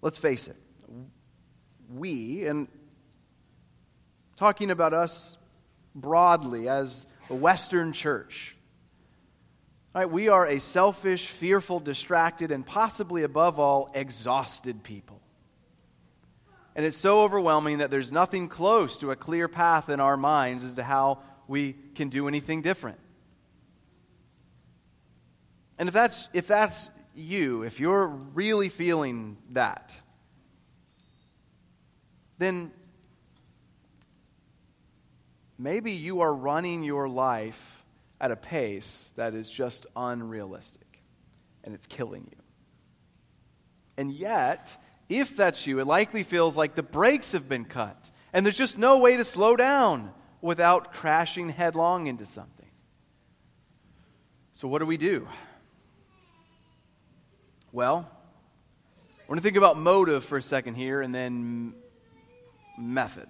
Let's 0.00 0.16
face 0.16 0.46
it, 0.46 0.54
we, 1.92 2.46
and 2.46 2.68
talking 4.36 4.70
about 4.70 4.94
us 4.94 5.36
broadly 5.92 6.68
as 6.68 7.08
a 7.30 7.34
Western 7.34 7.92
church. 7.92 8.54
Right, 9.92 10.08
we 10.08 10.28
are 10.28 10.46
a 10.46 10.60
selfish, 10.60 11.26
fearful, 11.26 11.80
distracted, 11.80 12.52
and 12.52 12.64
possibly 12.64 13.24
above 13.24 13.58
all, 13.58 13.90
exhausted 13.92 14.84
people. 14.84 15.20
And 16.76 16.84
it's 16.84 16.96
so 16.96 17.22
overwhelming 17.22 17.78
that 17.78 17.90
there's 17.90 18.10
nothing 18.10 18.48
close 18.48 18.98
to 18.98 19.10
a 19.12 19.16
clear 19.16 19.46
path 19.46 19.88
in 19.88 20.00
our 20.00 20.16
minds 20.16 20.64
as 20.64 20.74
to 20.74 20.82
how 20.82 21.20
we 21.46 21.76
can 21.94 22.08
do 22.08 22.26
anything 22.26 22.62
different. 22.62 22.98
And 25.78 25.88
if 25.88 25.92
that's, 25.92 26.28
if 26.32 26.46
that's 26.46 26.90
you, 27.14 27.62
if 27.62 27.78
you're 27.78 28.06
really 28.06 28.68
feeling 28.68 29.36
that, 29.50 30.00
then 32.38 32.72
maybe 35.58 35.92
you 35.92 36.20
are 36.20 36.34
running 36.34 36.82
your 36.82 37.08
life 37.08 37.84
at 38.20 38.30
a 38.30 38.36
pace 38.36 39.12
that 39.16 39.34
is 39.34 39.48
just 39.50 39.86
unrealistic 39.94 41.02
and 41.62 41.74
it's 41.74 41.86
killing 41.86 42.28
you. 42.30 42.42
And 43.96 44.10
yet, 44.10 44.76
if 45.08 45.36
that's 45.36 45.66
you, 45.66 45.80
it 45.80 45.86
likely 45.86 46.22
feels 46.22 46.56
like 46.56 46.74
the 46.74 46.82
brakes 46.82 47.32
have 47.32 47.48
been 47.48 47.64
cut 47.64 48.10
and 48.32 48.44
there's 48.44 48.56
just 48.56 48.78
no 48.78 48.98
way 48.98 49.16
to 49.16 49.24
slow 49.24 49.56
down 49.56 50.12
without 50.40 50.92
crashing 50.92 51.48
headlong 51.48 52.06
into 52.06 52.24
something. 52.24 52.70
So, 54.52 54.68
what 54.68 54.78
do 54.78 54.86
we 54.86 54.96
do? 54.96 55.28
Well, 57.72 58.08
I 58.08 59.22
want 59.28 59.38
to 59.38 59.42
think 59.42 59.56
about 59.56 59.76
motive 59.76 60.24
for 60.24 60.38
a 60.38 60.42
second 60.42 60.74
here 60.74 61.00
and 61.00 61.14
then 61.14 61.74
method 62.78 63.28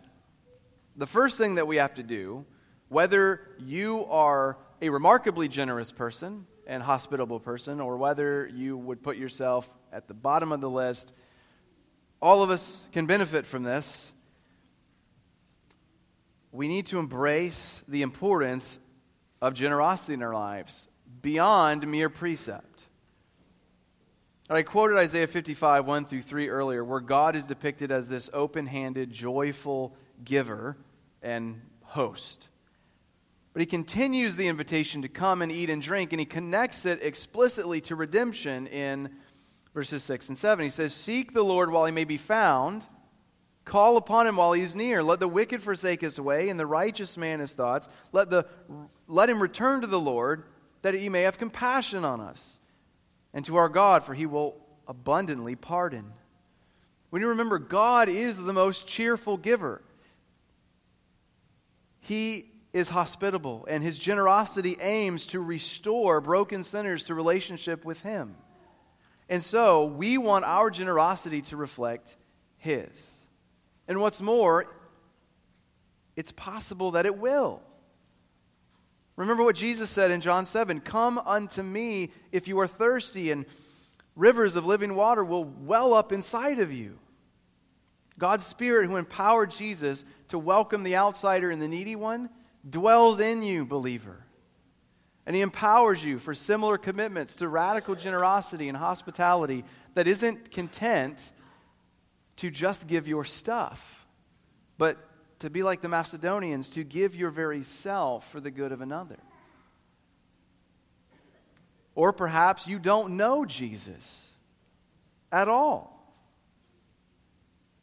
the 0.96 1.06
first 1.06 1.38
thing 1.38 1.56
that 1.56 1.66
we 1.66 1.76
have 1.76 1.94
to 1.94 2.02
do, 2.02 2.44
whether 2.88 3.40
you 3.58 4.04
are 4.06 4.58
a 4.80 4.88
remarkably 4.88 5.48
generous 5.48 5.90
person 5.90 6.46
and 6.66 6.82
hospitable 6.82 7.40
person, 7.40 7.80
or 7.80 7.96
whether 7.96 8.46
you 8.46 8.76
would 8.76 9.02
put 9.02 9.16
yourself 9.16 9.68
at 9.92 10.08
the 10.08 10.14
bottom 10.14 10.52
of 10.52 10.60
the 10.60 10.70
list, 10.70 11.12
all 12.20 12.42
of 12.42 12.50
us 12.50 12.82
can 12.92 13.06
benefit 13.06 13.46
from 13.46 13.62
this. 13.62 14.12
We 16.52 16.68
need 16.68 16.86
to 16.86 16.98
embrace 16.98 17.82
the 17.88 18.02
importance 18.02 18.78
of 19.42 19.54
generosity 19.54 20.14
in 20.14 20.22
our 20.22 20.32
lives 20.32 20.88
beyond 21.20 21.86
mere 21.86 22.08
precept. 22.08 22.82
I 24.50 24.62
quoted 24.62 24.98
Isaiah 24.98 25.26
55, 25.26 25.86
1 25.86 26.04
through 26.04 26.22
3 26.22 26.48
earlier, 26.50 26.84
where 26.84 27.00
God 27.00 27.34
is 27.34 27.46
depicted 27.46 27.90
as 27.90 28.08
this 28.08 28.28
open 28.32 28.66
handed, 28.66 29.10
joyful, 29.10 29.96
giver 30.22 30.76
and 31.22 31.62
host. 31.82 32.48
But 33.54 33.60
he 33.60 33.66
continues 33.66 34.36
the 34.36 34.48
invitation 34.48 35.00
to 35.02 35.08
come 35.08 35.40
and 35.40 35.50
eat 35.50 35.70
and 35.70 35.80
drink, 35.80 36.12
and 36.12 36.20
he 36.20 36.26
connects 36.26 36.84
it 36.84 37.02
explicitly 37.02 37.80
to 37.82 37.96
redemption 37.96 38.66
in 38.66 39.10
verses 39.74 40.04
6 40.04 40.28
and 40.30 40.38
7. 40.38 40.62
He 40.62 40.70
says, 40.70 40.94
Seek 40.94 41.34
the 41.34 41.42
Lord 41.42 41.70
while 41.70 41.84
he 41.84 41.92
may 41.92 42.04
be 42.04 42.16
found, 42.16 42.86
call 43.64 43.96
upon 43.96 44.26
him 44.26 44.36
while 44.36 44.52
he 44.52 44.62
is 44.62 44.76
near. 44.76 45.02
Let 45.02 45.20
the 45.20 45.28
wicked 45.28 45.60
forsake 45.60 46.00
his 46.00 46.18
way, 46.20 46.48
and 46.48 46.58
the 46.58 46.66
righteous 46.66 47.18
man 47.18 47.40
his 47.40 47.52
thoughts. 47.52 47.88
Let, 48.12 48.30
the, 48.30 48.46
let 49.08 49.28
him 49.28 49.42
return 49.42 49.80
to 49.82 49.86
the 49.86 50.00
Lord, 50.00 50.44
that 50.82 50.94
he 50.94 51.08
may 51.08 51.22
have 51.22 51.38
compassion 51.38 52.04
on 52.04 52.20
us, 52.20 52.60
and 53.34 53.44
to 53.46 53.56
our 53.56 53.68
God, 53.68 54.04
for 54.04 54.14
he 54.14 54.26
will 54.26 54.56
abundantly 54.86 55.56
pardon. 55.56 56.12
When 57.10 57.20
you 57.20 57.28
remember, 57.28 57.58
God 57.58 58.08
is 58.08 58.42
the 58.42 58.52
most 58.52 58.86
cheerful 58.86 59.36
giver. 59.36 59.82
He 62.00 62.50
is 62.72 62.90
hospitable, 62.90 63.66
and 63.70 63.82
his 63.82 63.98
generosity 63.98 64.76
aims 64.80 65.26
to 65.28 65.40
restore 65.40 66.20
broken 66.20 66.62
sinners 66.62 67.04
to 67.04 67.14
relationship 67.14 67.84
with 67.84 68.02
him. 68.02 68.36
And 69.28 69.42
so, 69.42 69.86
we 69.86 70.18
want 70.18 70.44
our 70.44 70.70
generosity 70.70 71.42
to 71.42 71.56
reflect 71.56 72.16
his. 72.58 73.18
And 73.88 74.00
what's 74.00 74.20
more, 74.20 74.66
it's 76.16 76.32
possible 76.32 76.92
that 76.92 77.06
it 77.06 77.18
will. 77.18 77.62
Remember 79.16 79.44
what 79.44 79.56
Jesus 79.56 79.90
said 79.90 80.10
in 80.10 80.20
John 80.20 80.46
7 80.46 80.80
Come 80.80 81.18
unto 81.18 81.62
me 81.62 82.10
if 82.32 82.48
you 82.48 82.58
are 82.60 82.66
thirsty, 82.66 83.30
and 83.30 83.46
rivers 84.16 84.56
of 84.56 84.66
living 84.66 84.94
water 84.94 85.24
will 85.24 85.44
well 85.44 85.94
up 85.94 86.12
inside 86.12 86.58
of 86.58 86.72
you. 86.72 86.98
God's 88.18 88.46
Spirit, 88.46 88.88
who 88.88 88.96
empowered 88.96 89.50
Jesus 89.50 90.04
to 90.28 90.38
welcome 90.38 90.82
the 90.82 90.96
outsider 90.96 91.50
and 91.50 91.60
the 91.60 91.68
needy 91.68 91.96
one, 91.96 92.30
dwells 92.68 93.18
in 93.18 93.42
you, 93.42 93.66
believer. 93.66 94.24
And 95.26 95.34
He 95.34 95.42
empowers 95.42 96.04
you 96.04 96.18
for 96.18 96.34
similar 96.34 96.78
commitments 96.78 97.36
to 97.36 97.48
radical 97.48 97.94
generosity 97.94 98.68
and 98.68 98.76
hospitality 98.76 99.64
that 99.94 100.06
isn't 100.06 100.50
content 100.50 101.32
to 102.36 102.50
just 102.50 102.86
give 102.86 103.08
your 103.08 103.24
stuff, 103.24 104.06
but 104.76 104.98
to 105.38 105.50
be 105.50 105.62
like 105.62 105.80
the 105.80 105.88
Macedonians, 105.88 106.70
to 106.70 106.84
give 106.84 107.14
your 107.14 107.30
very 107.30 107.62
self 107.62 108.30
for 108.30 108.40
the 108.40 108.50
good 108.50 108.72
of 108.72 108.80
another. 108.80 109.18
Or 111.94 112.12
perhaps 112.12 112.66
you 112.66 112.78
don't 112.78 113.16
know 113.16 113.44
Jesus 113.44 114.34
at 115.30 115.48
all. 115.48 115.94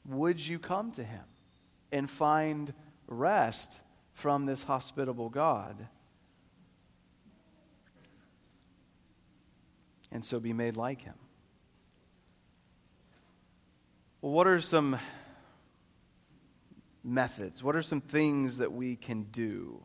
Would 0.05 0.45
you 0.45 0.59
come 0.59 0.91
to 0.93 1.03
him 1.03 1.23
and 1.91 2.09
find 2.09 2.73
rest 3.07 3.79
from 4.13 4.45
this 4.45 4.63
hospitable 4.63 5.29
God? 5.29 5.87
And 10.11 10.23
so 10.23 10.39
be 10.39 10.53
made 10.53 10.77
like 10.77 11.01
him. 11.01 11.15
Well, 14.21 14.33
what 14.33 14.47
are 14.47 14.61
some 14.61 14.99
methods? 17.03 17.63
What 17.63 17.75
are 17.75 17.81
some 17.81 18.01
things 18.01 18.57
that 18.57 18.71
we 18.71 18.95
can 18.95 19.23
do? 19.23 19.81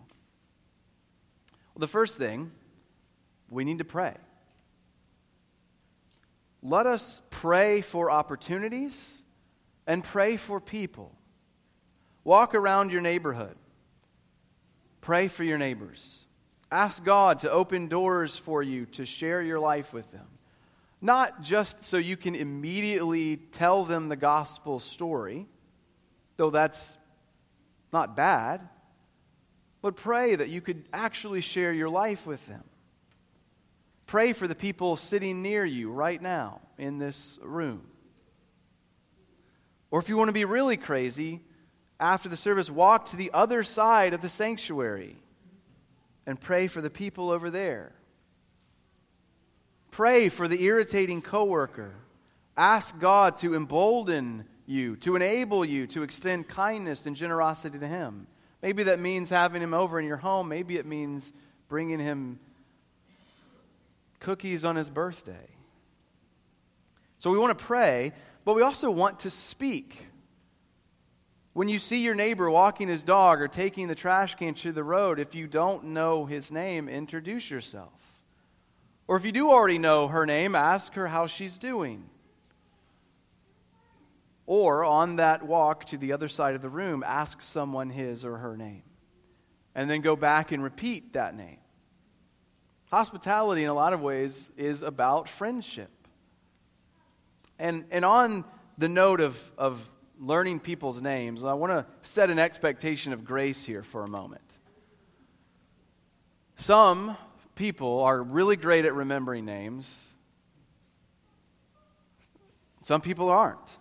Well, 1.75 1.81
the 1.81 1.89
first 1.89 2.19
thing, 2.19 2.51
we 3.51 3.65
need 3.65 3.79
to 3.79 3.85
pray. 3.85 4.15
Let 6.63 6.87
us 6.87 7.23
pray 7.31 7.81
for 7.81 8.11
opportunities 8.11 9.23
and 9.87 10.03
pray 10.03 10.37
for 10.37 10.61
people. 10.61 11.15
Walk 12.25 12.55
around 12.55 12.91
your 12.91 13.01
neighborhood. 13.01 13.57
Pray 15.01 15.29
for 15.29 15.45
your 15.45 15.59
neighbors. 15.59 16.26
Ask 16.77 17.03
God 17.03 17.39
to 17.39 17.51
open 17.51 17.89
doors 17.89 18.37
for 18.37 18.63
you 18.63 18.85
to 18.93 19.07
share 19.07 19.41
your 19.41 19.59
life 19.59 19.95
with 19.95 20.13
them. 20.13 20.27
Not 21.01 21.41
just 21.41 21.87
so 21.87 21.97
you 21.97 22.19
can 22.19 22.35
immediately 22.35 23.39
tell 23.39 23.87
them 23.87 24.11
the 24.11 24.17
gospel 24.17 24.79
story, 24.79 25.47
though 26.37 26.51
that's 26.51 26.99
not 27.95 28.15
bad, 28.15 28.69
but 29.81 29.97
pray 29.97 30.37
that 30.37 30.51
you 30.51 30.61
could 30.61 30.87
actually 30.93 31.41
share 31.41 31.73
your 31.73 31.89
life 31.89 32.27
with 32.27 32.47
them. 32.47 32.65
Pray 34.05 34.35
for 34.35 34.47
the 34.47 34.55
people 34.55 34.97
sitting 34.97 35.41
near 35.41 35.65
you 35.65 35.91
right 35.91 36.21
now 36.21 36.61
in 36.77 36.99
this 36.99 37.39
room. 37.43 37.87
Or 39.91 39.99
if 39.99 40.11
you 40.11 40.19
want 40.19 40.29
to 40.29 40.35
be 40.35 40.45
really 40.45 40.77
crazy, 40.77 41.41
after 41.99 42.29
the 42.29 42.37
service, 42.37 42.69
walk 42.69 43.09
to 43.13 43.17
the 43.17 43.31
other 43.33 43.63
side 43.63 44.13
of 44.13 44.21
the 44.21 44.29
sanctuary 44.29 45.17
and 46.27 46.41
pray 46.41 46.67
for 46.67 46.81
the 46.81 46.91
people 46.91 47.31
over 47.31 47.51
there. 47.51 47.93
Pray 49.91 50.29
for 50.29 50.49
the 50.49 50.63
irritating 50.65 51.23
coworker. 51.23 51.95
Ask 52.57 52.99
God 52.99 53.39
to 53.39 53.55
embolden 53.55 54.45
you, 54.67 54.97
to 54.97 55.17
enable 55.17 55.65
you 55.65 55.87
to 55.89 56.03
extend 56.03 56.49
kindness 56.49 57.07
and 57.07 57.15
generosity 57.15 57.79
to 57.79 57.87
him. 57.87 58.27
Maybe 58.63 58.83
that 58.85 58.99
means 58.99 59.31
having 59.31 59.63
him 59.63 59.75
over 59.75 60.01
in 60.01 60.07
your 60.07 60.17
home. 60.17 60.49
Maybe 60.49 60.77
it 60.77 60.87
means 60.87 61.33
bringing 61.69 62.01
him 62.01 62.41
cookies 64.21 64.65
on 64.65 64.77
his 64.77 64.91
birthday. 64.91 65.49
So 67.19 67.31
we 67.31 67.39
want 67.39 67.57
to 67.57 67.65
pray, 67.65 68.13
but 68.45 68.55
we 68.55 68.63
also 68.63 68.91
want 68.91 69.21
to 69.21 69.31
speak. 69.31 69.97
When 71.57 71.71
you 71.71 71.79
see 71.79 72.03
your 72.03 72.15
neighbor 72.15 72.51
walking 72.51 72.87
his 72.87 73.03
dog 73.03 73.41
or 73.41 73.49
taking 73.49 73.89
the 73.89 73.95
trash 73.95 74.35
can 74.35 74.53
to 74.57 74.73
the 74.73 74.85
road, 74.85 75.19
if 75.19 75.35
you 75.35 75.47
don't 75.47 75.85
know 75.85 76.27
his 76.27 76.53
name, 76.53 76.87
introduce 76.87 77.51
yourself. 77.51 77.95
Or 79.09 79.17
if 79.17 79.25
you 79.25 79.33
do 79.33 79.49
already 79.49 79.79
know 79.79 80.09
her 80.09 80.27
name, 80.27 80.55
ask 80.55 80.93
her 80.93 81.07
how 81.07 81.27
she's 81.27 81.57
doing. 81.57 82.11
Or 84.45 84.85
on 84.85 85.17
that 85.17 85.45
walk 85.45 85.87
to 85.87 85.97
the 85.97 86.13
other 86.13 86.29
side 86.29 86.55
of 86.55 86.61
the 86.61 86.69
room, 86.69 87.03
ask 87.07 87.41
someone 87.41 87.89
his 87.89 88.23
or 88.23 88.37
her 88.37 88.55
name. 88.55 88.83
And 89.75 89.89
then 89.89 90.03
go 90.03 90.15
back 90.15 90.53
and 90.53 90.63
repeat 90.63 91.15
that 91.15 91.35
name. 91.35 91.61
Hospitality, 92.91 93.63
in 93.63 93.71
a 93.71 93.75
lot 93.75 93.95
of 93.95 94.03
ways, 94.03 94.51
is 94.59 94.83
about 94.83 95.27
friendship. 95.27 96.07
And, 97.59 97.87
and 97.91 98.05
on 98.05 98.45
the 98.77 98.91
note 98.91 99.23
of, 99.23 99.41
of 99.57 99.89
learning 100.19 100.61
people's 100.61 101.01
names, 101.01 101.45
I 101.45 101.55
want 101.55 101.73
to 101.73 101.87
set 102.03 102.31
an 102.31 102.39
expectation 102.39 103.13
of 103.13 103.25
grace 103.25 103.65
here 103.65 103.83
for 103.83 104.05
a 104.05 104.09
moment. 104.09 104.59
Some 106.57 107.17
people 107.55 108.01
are 108.01 108.23
really 108.23 108.57
great 108.57 108.85
at 108.85 108.95
remembering 108.95 109.45
names, 109.45 110.15
some 112.83 113.01
people 113.01 113.29
aren't. 113.29 113.79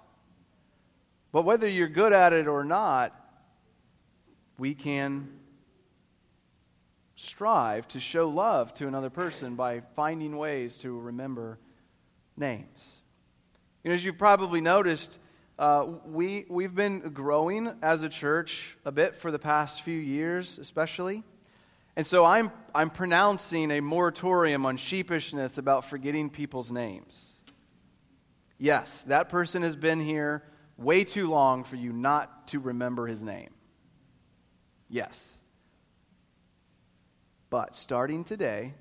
But 1.32 1.44
whether 1.44 1.68
you're 1.68 1.90
good 1.90 2.14
at 2.14 2.32
it 2.32 2.48
or 2.48 2.64
not, 2.64 3.14
we 4.58 4.74
can 4.74 5.28
strive 7.16 7.88
to 7.90 8.00
show 8.00 8.30
love 8.30 8.74
to 8.76 8.88
another 8.88 9.10
person 9.10 9.56
by 9.56 9.82
finding 9.96 10.38
ways 10.38 10.78
to 10.80 10.98
remember 10.98 11.60
names. 12.38 13.02
You 13.84 13.90
know, 13.90 13.96
as 13.96 14.04
you've 14.04 14.18
probably 14.18 14.62
noticed, 14.62 15.20
uh, 15.58 15.88
we, 16.06 16.46
we've 16.50 16.76
been 16.76 17.00
growing 17.00 17.72
as 17.82 18.04
a 18.04 18.10
church 18.10 18.76
a 18.84 18.92
bit 18.92 19.16
for 19.16 19.32
the 19.32 19.40
past 19.40 19.82
few 19.84 19.98
years, 19.98 20.60
especially. 20.60 21.24
And 21.96 22.06
so 22.06 22.26
I'm, 22.26 22.52
I'm 22.74 22.90
pronouncing 22.90 23.72
a 23.72 23.80
moratorium 23.80 24.66
on 24.66 24.76
sheepishness 24.78 25.58
about 25.58 25.86
forgetting 25.86 26.30
people's 26.30 26.72
names. 26.72 27.42
Yes, 28.58 29.04
that 29.04 29.30
person 29.30 29.64
has 29.64 29.78
been 29.78 30.02
here 30.02 30.44
way 30.78 31.06
too 31.06 31.30
long 31.30 31.64
for 31.64 31.78
you 31.78 31.94
not 31.94 32.50
to 32.50 32.60
remember 32.60 33.08
his 33.08 33.24
name. 33.24 33.52
Yes. 34.90 35.38
But 37.50 37.78
starting 37.78 38.26
today, 38.26 38.74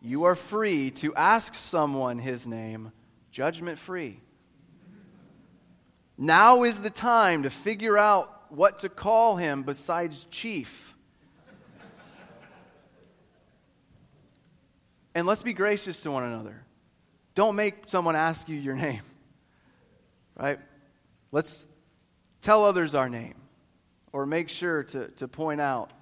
you 0.00 0.24
are 0.24 0.34
free 0.34 0.90
to 0.92 1.14
ask 1.14 1.54
someone 1.54 2.18
his 2.18 2.48
name, 2.48 2.90
judgment 3.30 3.78
free. 3.78 4.20
Now 6.20 6.64
is 6.64 6.80
the 6.82 6.90
time 6.90 7.44
to 7.44 7.50
figure 7.50 7.96
out 7.96 8.50
what 8.50 8.80
to 8.80 8.88
call 8.88 9.36
him 9.36 9.62
besides 9.62 10.26
chief. 10.32 10.96
and 15.14 15.28
let's 15.28 15.44
be 15.44 15.52
gracious 15.52 16.02
to 16.02 16.10
one 16.10 16.24
another. 16.24 16.64
Don't 17.36 17.54
make 17.54 17.84
someone 17.86 18.16
ask 18.16 18.48
you 18.48 18.56
your 18.56 18.74
name. 18.74 19.02
Right? 20.34 20.58
Let's 21.30 21.64
tell 22.42 22.64
others 22.64 22.96
our 22.96 23.08
name. 23.08 23.34
Or 24.12 24.26
make 24.26 24.48
sure 24.48 24.82
to, 24.84 25.08
to 25.08 25.28
point 25.28 25.60
out, 25.60 25.92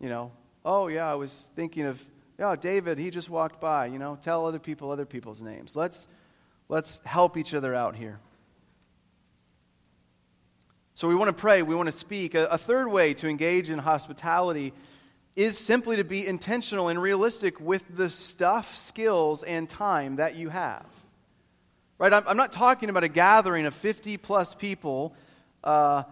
you 0.00 0.08
know, 0.08 0.30
oh, 0.64 0.86
yeah, 0.86 1.10
I 1.10 1.14
was 1.14 1.50
thinking 1.56 1.86
of, 1.86 2.04
yeah, 2.38 2.54
David, 2.54 2.98
he 2.98 3.10
just 3.10 3.28
walked 3.28 3.60
by. 3.60 3.86
You 3.86 3.98
know, 3.98 4.18
tell 4.20 4.46
other 4.46 4.60
people 4.60 4.92
other 4.92 5.06
people's 5.06 5.42
names. 5.42 5.74
Let's, 5.74 6.06
let's 6.68 7.00
help 7.04 7.36
each 7.36 7.54
other 7.54 7.74
out 7.74 7.96
here. 7.96 8.20
So 10.96 11.08
we 11.08 11.16
want 11.16 11.28
to 11.28 11.32
pray, 11.32 11.62
we 11.62 11.74
want 11.74 11.88
to 11.88 11.92
speak. 11.92 12.36
A, 12.36 12.46
a, 12.46 12.58
third 12.58 12.86
way 12.86 13.14
to 13.14 13.28
engage 13.28 13.68
in 13.68 13.80
hospitality 13.80 14.72
is 15.34 15.58
simply 15.58 15.96
to 15.96 16.04
be 16.04 16.24
intentional 16.24 16.88
and 16.88 17.02
realistic 17.02 17.58
with 17.58 17.82
the 17.96 18.08
stuff, 18.08 18.76
skills, 18.76 19.42
and 19.42 19.68
time 19.68 20.16
that 20.16 20.36
you 20.36 20.50
have. 20.50 20.86
Right? 21.98 22.12
I'm, 22.12 22.22
I'm 22.28 22.36
not 22.36 22.52
talking 22.52 22.90
about 22.90 23.02
a 23.02 23.08
gathering 23.08 23.66
of 23.66 23.74
50 23.74 24.18
plus 24.18 24.54
people 24.54 25.16
uh, 25.64 26.04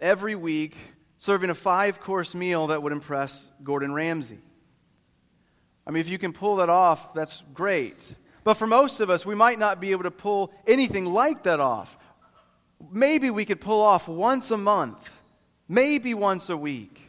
every 0.00 0.34
week 0.34 0.74
serving 1.18 1.50
a 1.50 1.54
five 1.54 2.00
course 2.00 2.34
meal 2.34 2.68
that 2.68 2.82
would 2.82 2.92
impress 2.92 3.52
Gordon 3.62 3.92
Ramsay. 3.92 4.38
I 5.86 5.90
mean, 5.90 6.00
if 6.00 6.08
you 6.08 6.16
can 6.16 6.32
pull 6.32 6.56
that 6.56 6.70
off, 6.70 7.12
that's 7.12 7.42
great. 7.52 8.14
But 8.44 8.54
for 8.54 8.66
most 8.66 9.00
of 9.00 9.10
us, 9.10 9.26
we 9.26 9.34
might 9.34 9.58
not 9.58 9.78
be 9.78 9.90
able 9.90 10.04
to 10.04 10.10
pull 10.10 10.52
anything 10.66 11.04
like 11.04 11.42
that 11.42 11.60
off. 11.60 11.98
Maybe 12.90 13.30
we 13.30 13.44
could 13.44 13.60
pull 13.60 13.80
off 13.80 14.08
once 14.08 14.50
a 14.50 14.56
month, 14.56 15.10
maybe 15.68 16.14
once 16.14 16.50
a 16.50 16.56
week, 16.56 17.00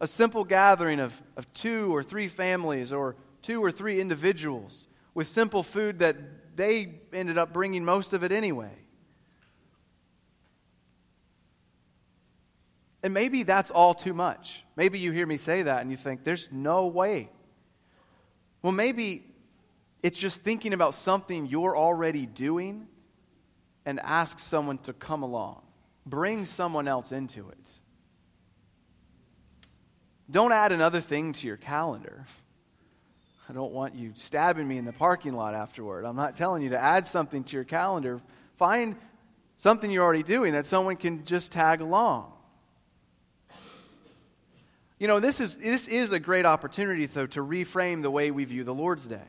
a 0.00 0.06
simple 0.06 0.44
gathering 0.44 1.00
of, 1.00 1.20
of 1.36 1.52
two 1.54 1.94
or 1.94 2.02
three 2.02 2.28
families 2.28 2.92
or 2.92 3.16
two 3.40 3.62
or 3.62 3.70
three 3.70 4.00
individuals 4.00 4.88
with 5.14 5.28
simple 5.28 5.62
food 5.62 6.00
that 6.00 6.16
they 6.56 7.00
ended 7.12 7.38
up 7.38 7.52
bringing 7.52 7.84
most 7.84 8.12
of 8.12 8.22
it 8.22 8.32
anyway. 8.32 8.72
And 13.02 13.12
maybe 13.12 13.42
that's 13.42 13.70
all 13.70 13.94
too 13.94 14.14
much. 14.14 14.62
Maybe 14.76 14.98
you 14.98 15.12
hear 15.12 15.26
me 15.26 15.36
say 15.36 15.62
that 15.62 15.82
and 15.82 15.90
you 15.90 15.96
think, 15.96 16.22
there's 16.22 16.48
no 16.52 16.86
way. 16.86 17.30
Well, 18.62 18.72
maybe 18.72 19.24
it's 20.02 20.18
just 20.18 20.42
thinking 20.42 20.72
about 20.72 20.94
something 20.94 21.46
you're 21.46 21.76
already 21.76 22.26
doing 22.26 22.86
and 23.84 24.00
ask 24.00 24.38
someone 24.38 24.78
to 24.78 24.92
come 24.92 25.22
along. 25.22 25.62
Bring 26.06 26.44
someone 26.44 26.88
else 26.88 27.12
into 27.12 27.48
it. 27.48 27.58
Don't 30.30 30.52
add 30.52 30.72
another 30.72 31.00
thing 31.00 31.32
to 31.34 31.46
your 31.46 31.56
calendar. 31.56 32.26
I 33.48 33.52
don't 33.52 33.72
want 33.72 33.94
you 33.94 34.12
stabbing 34.14 34.66
me 34.66 34.78
in 34.78 34.84
the 34.84 34.92
parking 34.92 35.34
lot 35.34 35.54
afterward. 35.54 36.04
I'm 36.04 36.16
not 36.16 36.36
telling 36.36 36.62
you 36.62 36.70
to 36.70 36.78
add 36.78 37.06
something 37.06 37.44
to 37.44 37.56
your 37.56 37.64
calendar. 37.64 38.20
Find 38.56 38.96
something 39.56 39.90
you're 39.90 40.04
already 40.04 40.22
doing 40.22 40.54
that 40.54 40.66
someone 40.66 40.96
can 40.96 41.24
just 41.24 41.52
tag 41.52 41.80
along. 41.80 42.32
You 44.98 45.08
know, 45.08 45.18
this 45.18 45.40
is, 45.40 45.56
this 45.56 45.88
is 45.88 46.12
a 46.12 46.20
great 46.20 46.46
opportunity, 46.46 47.06
though, 47.06 47.26
to 47.26 47.40
reframe 47.40 48.02
the 48.02 48.10
way 48.10 48.30
we 48.30 48.44
view 48.44 48.62
the 48.62 48.72
Lord's 48.72 49.06
Day. 49.08 49.28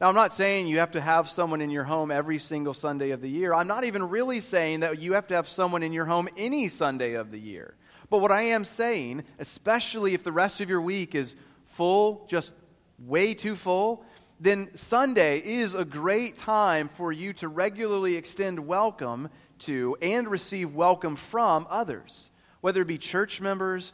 Now, 0.00 0.08
I'm 0.08 0.14
not 0.14 0.32
saying 0.32 0.66
you 0.66 0.78
have 0.78 0.92
to 0.92 1.00
have 1.00 1.28
someone 1.28 1.60
in 1.60 1.68
your 1.68 1.84
home 1.84 2.10
every 2.10 2.38
single 2.38 2.72
Sunday 2.72 3.10
of 3.10 3.20
the 3.20 3.28
year. 3.28 3.52
I'm 3.52 3.66
not 3.66 3.84
even 3.84 4.08
really 4.08 4.40
saying 4.40 4.80
that 4.80 4.98
you 4.98 5.12
have 5.12 5.26
to 5.26 5.34
have 5.34 5.46
someone 5.46 5.82
in 5.82 5.92
your 5.92 6.06
home 6.06 6.26
any 6.38 6.68
Sunday 6.68 7.12
of 7.14 7.30
the 7.30 7.38
year. 7.38 7.74
But 8.08 8.22
what 8.22 8.32
I 8.32 8.42
am 8.44 8.64
saying, 8.64 9.24
especially 9.38 10.14
if 10.14 10.24
the 10.24 10.32
rest 10.32 10.62
of 10.62 10.70
your 10.70 10.80
week 10.80 11.14
is 11.14 11.36
full, 11.66 12.24
just 12.30 12.54
way 12.98 13.34
too 13.34 13.54
full, 13.54 14.02
then 14.40 14.74
Sunday 14.74 15.40
is 15.40 15.74
a 15.74 15.84
great 15.84 16.38
time 16.38 16.88
for 16.88 17.12
you 17.12 17.34
to 17.34 17.48
regularly 17.48 18.16
extend 18.16 18.66
welcome 18.66 19.28
to 19.58 19.98
and 20.00 20.28
receive 20.28 20.74
welcome 20.74 21.14
from 21.14 21.66
others, 21.68 22.30
whether 22.62 22.80
it 22.80 22.88
be 22.88 22.96
church 22.96 23.42
members, 23.42 23.92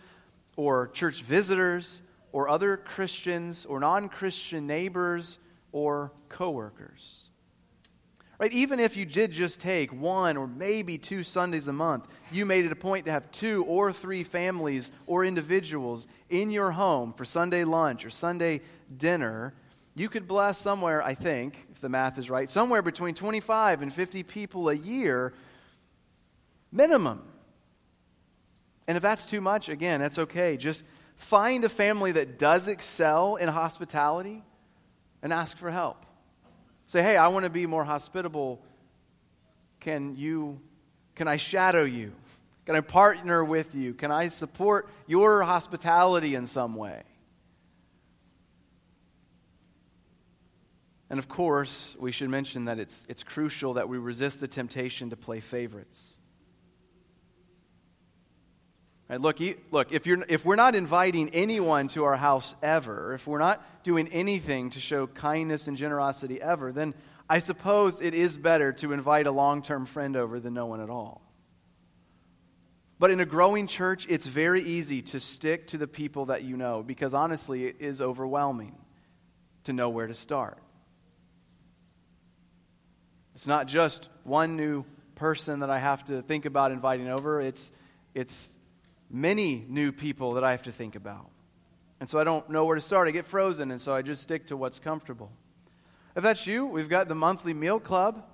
or 0.55 0.87
church 0.87 1.23
visitors 1.23 2.01
or 2.31 2.49
other 2.49 2.77
Christians 2.77 3.67
or 3.67 3.81
non 3.81 4.09
Christian 4.09 4.69
neighbors 4.69 5.41
or 5.77 6.11
coworkers. 6.31 7.29
Right? 8.39 8.51
Even 8.55 8.81
if 8.81 8.97
you 8.97 9.05
did 9.05 9.31
just 9.31 9.61
take 9.61 9.93
one 9.93 10.39
or 10.39 10.47
maybe 10.47 10.97
two 10.97 11.23
Sundays 11.23 11.69
a 11.69 11.73
month, 11.73 12.07
you 12.33 12.47
made 12.47 12.65
it 12.65 12.73
a 12.73 12.77
point 12.77 13.05
to 13.05 13.13
have 13.13 13.31
two 13.31 13.63
or 13.65 13.93
three 13.93 14.25
families 14.25 14.91
or 15.07 15.23
individuals 15.23 16.07
in 16.31 16.51
your 16.51 16.71
home 16.71 17.13
for 17.13 17.27
Sunday 17.27 17.65
lunch 17.65 18.07
or 18.07 18.11
Sunday 18.11 18.63
dinner. 18.97 19.53
You 19.95 20.09
could 20.09 20.27
bless 20.27 20.57
somewhere, 20.57 21.03
I 21.03 21.13
think, 21.13 21.67
if 21.71 21.83
the 21.83 21.91
math 21.91 22.19
is 22.19 22.31
right, 22.31 22.49
somewhere 22.49 22.81
between 22.81 23.15
25 23.15 23.83
and 23.83 23.93
50 23.93 24.23
people 24.23 24.71
a 24.71 24.75
year 24.75 25.35
minimum. 26.73 27.23
And 28.89 28.97
if 28.97 29.03
that's 29.03 29.27
too 29.27 29.43
much, 29.43 29.69
again, 29.69 30.01
that's 30.01 30.19
okay. 30.21 30.57
Just 30.57 30.85
find 31.17 31.67
a 31.67 31.69
family 31.69 32.13
that 32.13 32.39
does 32.39 32.67
excel 32.67 33.37
in 33.37 33.49
hospitality 33.49 34.43
and 35.23 35.33
ask 35.33 35.57
for 35.57 35.71
help. 35.71 36.05
Say, 36.87 37.03
hey, 37.03 37.17
I 37.17 37.29
want 37.29 37.45
to 37.45 37.51
be 37.51 37.67
more 37.67 37.85
hospitable. 37.85 38.63
Can 39.81 40.17
you, 40.17 40.61
can 41.15 41.29
I 41.29 41.37
shadow 41.37 41.85
you? 41.85 42.13
Can 42.65 42.75
I 42.75 42.81
partner 42.81 43.45
with 43.45 43.75
you? 43.75 43.95
Can 43.95 44.11
I 44.11 44.29
support 44.29 44.89
your 45.07 45.43
hospitality 45.43 46.35
in 46.35 46.47
some 46.47 46.75
way? 46.75 47.03
And 51.09 51.19
of 51.19 51.29
course, 51.29 51.97
we 51.99 52.11
should 52.11 52.29
mention 52.31 52.65
that 52.65 52.79
it's, 52.79 53.07
it's 53.09 53.23
crucial 53.23 53.75
that 53.75 53.89
we 53.89 53.99
resist 53.99 54.41
the 54.41 54.49
temptation 54.49 55.11
to 55.11 55.17
play 55.17 55.41
favorites. 55.41 56.19
Right, 59.09 59.21
look, 59.21 59.39
look 59.71 59.93
if, 59.93 60.07
you're, 60.07 60.25
if 60.29 60.45
we're 60.45 60.57
not 60.57 60.75
inviting 60.75 61.31
anyone 61.31 61.87
to 61.89 62.05
our 62.05 62.17
house 62.17 62.57
ever, 62.61 63.15
if 63.15 63.27
we're 63.27 63.39
not 63.39 63.65
doing 63.85 64.09
anything 64.09 64.71
to 64.71 64.81
show 64.81 65.07
kindness 65.07 65.69
and 65.69 65.77
generosity 65.77 66.43
ever, 66.43 66.73
then 66.73 66.93
I 67.31 67.39
suppose 67.39 68.01
it 68.01 68.15
is 68.15 68.37
better 68.37 68.73
to 68.75 68.93
invite 68.93 69.29
a 69.29 69.31
long 69.31 69.63
term 69.63 69.87
friend 69.87 70.17
over 70.17 70.41
than 70.41 70.55
no 70.55 70.67
one 70.67 70.81
at 70.81 70.91
all. 70.91 71.23
But 72.99 73.11
in 73.11 73.21
a 73.21 73.27
growing 73.27 73.67
church, 73.69 74.07
it's 74.09 74.27
very 74.27 74.63
easy 74.63 75.03
to 75.03 75.21
stick 75.21 75.69
to 75.69 75.79
the 75.79 75.87
people 75.87 76.27
that 76.27 76.43
you 76.43 76.57
know 76.57 76.83
because 76.83 77.15
honestly, 77.15 77.67
it 77.67 77.77
is 77.79 78.01
overwhelming 78.01 78.75
to 79.65 79.73
know 79.73 79.89
where 79.89 80.07
to 80.07 80.15
start. 80.15 80.59
It's 83.35 83.47
not 83.47 83.69
just 83.69 84.09
one 84.25 84.57
new 84.57 84.85
person 85.15 85.61
that 85.61 85.71
I 85.71 85.79
have 85.79 86.05
to 86.07 86.23
think 86.23 86.45
about 86.45 86.73
inviting 86.73 87.09
over, 87.09 87.41
it's, 87.41 87.71
it's 88.15 88.57
many 89.11 89.65
new 89.69 89.93
people 89.93 90.35
that 90.35 90.45
I 90.45 90.51
have 90.51 90.63
to 90.65 90.73
think 90.73 90.97
about. 90.97 91.31
And 92.01 92.09
so 92.09 92.19
I 92.19 92.25
don't 92.25 92.49
know 92.51 92.65
where 92.65 92.75
to 92.75 92.81
start. 92.81 93.09
I 93.09 93.11
get 93.11 93.25
frozen, 93.25 93.71
and 93.71 93.81
so 93.81 93.95
I 93.95 94.03
just 94.03 94.23
stick 94.23 94.49
to 94.49 94.57
what's 94.57 94.79
comfortable. 94.79 95.31
If 96.15 96.23
that's 96.23 96.47
you, 96.47 96.67
we've 96.67 96.89
got 96.89 97.09
the 97.09 97.15
monthly 97.15 97.55
meal 97.55 97.81
club. 97.81 98.25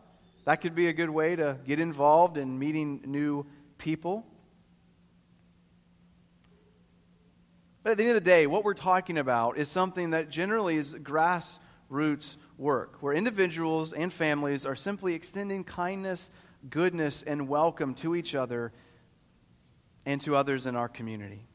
That 0.45 0.57
could 0.57 0.75
be 0.75 0.89
a 0.89 0.93
good 0.93 1.11
way 1.11 1.37
to 1.37 1.59
get 1.65 1.79
involved 1.79 2.37
in 2.37 2.59
meeting 2.59 3.03
new 3.05 3.47
people. 3.79 4.27
But 7.83 7.93
at 7.93 7.99
the 7.99 8.05
end 8.05 8.17
of 8.17 8.23
the 8.23 8.31
day, 8.31 8.47
what 8.47 8.65
we're 8.65 8.75
talking 8.75 9.19
about 9.19 9.59
is 9.59 9.69
something 9.69 10.11
that 10.11 10.29
generally 10.29 10.77
is 10.77 10.95
grassroots 10.95 12.37
work, 12.57 12.97
where 13.01 13.13
individuals 13.13 13.93
and 13.93 14.13
families 14.13 14.65
are 14.67 14.77
simply 14.77 15.15
extending 15.15 15.65
kindness, 15.65 16.31
goodness, 16.71 17.23
and 17.23 17.49
welcome 17.49 17.95
to 17.95 18.15
each 18.15 18.35
other 18.35 18.73
and 20.05 20.21
to 20.23 20.37
others 20.37 20.67
in 20.67 20.77
our 20.77 20.89
community. 20.89 21.47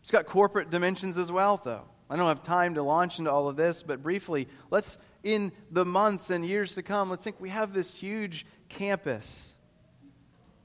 It's 0.00 0.10
got 0.10 0.26
corporate 0.26 0.70
dimensions 0.70 1.18
as 1.18 1.30
well, 1.30 1.60
though. 1.62 1.84
I 2.10 2.16
don't 2.16 2.26
have 2.26 2.42
time 2.42 2.74
to 2.74 2.82
launch 2.82 3.18
into 3.18 3.30
all 3.30 3.48
of 3.48 3.56
this, 3.56 3.82
but 3.82 4.02
briefly, 4.02 4.48
let's, 4.70 4.98
in 5.22 5.52
the 5.70 5.84
months 5.84 6.30
and 6.30 6.44
years 6.44 6.74
to 6.74 6.82
come, 6.82 7.08
let's 7.08 7.22
think 7.22 7.40
we 7.40 7.48
have 7.50 7.72
this 7.72 7.94
huge 7.94 8.44
campus 8.68 9.52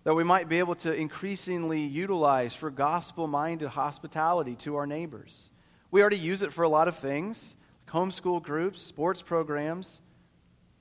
that 0.03 0.13
we 0.13 0.23
might 0.23 0.49
be 0.49 0.59
able 0.59 0.75
to 0.75 0.93
increasingly 0.93 1.81
utilize 1.81 2.55
for 2.55 2.71
gospel 2.71 3.27
minded 3.27 3.67
hospitality 3.67 4.55
to 4.55 4.75
our 4.77 4.87
neighbors. 4.87 5.51
We 5.91 6.01
already 6.01 6.17
use 6.17 6.41
it 6.41 6.53
for 6.53 6.63
a 6.63 6.69
lot 6.69 6.87
of 6.87 6.97
things 6.97 7.55
like 7.85 7.93
homeschool 7.93 8.41
groups, 8.41 8.81
sports 8.81 9.21
programs, 9.21 10.01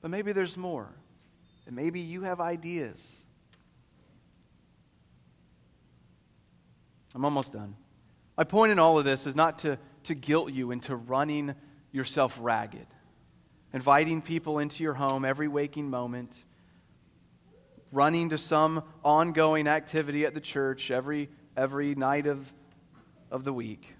but 0.01 0.11
maybe 0.11 0.31
there's 0.31 0.57
more. 0.57 0.89
And 1.65 1.75
maybe 1.75 1.99
you 1.99 2.21
have 2.21 2.39
ideas 2.39 3.25
I'm 7.17 7.25
almost 7.25 7.53
done. 7.53 7.75
My 8.37 8.43
point 8.43 8.71
in 8.71 8.77
all 8.77 8.99
of 8.99 9.03
this 9.03 9.25
is 9.25 9.35
not 9.35 9.57
to, 9.59 9.79
to 10.03 10.13
guilt 10.13 10.51
you 10.51 10.69
into 10.69 10.95
running 10.95 11.55
yourself 11.91 12.37
ragged, 12.39 12.85
inviting 13.73 14.21
people 14.21 14.59
into 14.59 14.83
your 14.83 14.93
home 14.93 15.25
every 15.25 15.47
waking 15.47 15.89
moment, 15.89 16.45
running 17.91 18.29
to 18.29 18.37
some 18.37 18.83
ongoing 19.03 19.67
activity 19.67 20.27
at 20.27 20.35
the 20.35 20.39
church 20.39 20.91
every, 20.91 21.31
every 21.55 21.95
night 21.95 22.27
of, 22.27 22.53
of 23.31 23.43
the 23.43 23.51
week. 23.51 23.95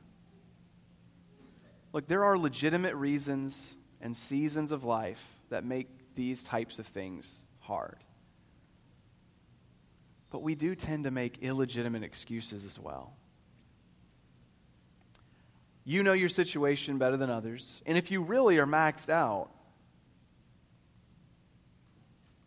Look, 1.94 2.06
there 2.06 2.24
are 2.24 2.38
legitimate 2.38 2.94
reasons 2.94 3.76
and 4.00 4.16
seasons 4.16 4.72
of 4.72 4.84
life 4.84 5.28
that 5.50 5.66
make 5.66 5.88
these 6.14 6.44
types 6.44 6.78
of 6.78 6.86
things 6.86 7.44
hard. 7.62 7.98
But 10.38 10.44
we 10.44 10.54
do 10.54 10.76
tend 10.76 11.06
to 11.06 11.10
make 11.10 11.40
illegitimate 11.42 12.04
excuses 12.04 12.64
as 12.64 12.78
well. 12.78 13.12
You 15.84 16.04
know 16.04 16.14
your 16.14 16.30
situation 16.30 17.00
better 17.00 17.18
than 17.18 17.32
others. 17.32 17.82
And 17.88 17.98
if 17.98 18.12
you 18.12 18.22
really 18.22 18.60
are 18.60 18.68
maxed 18.68 19.10
out, 19.10 19.50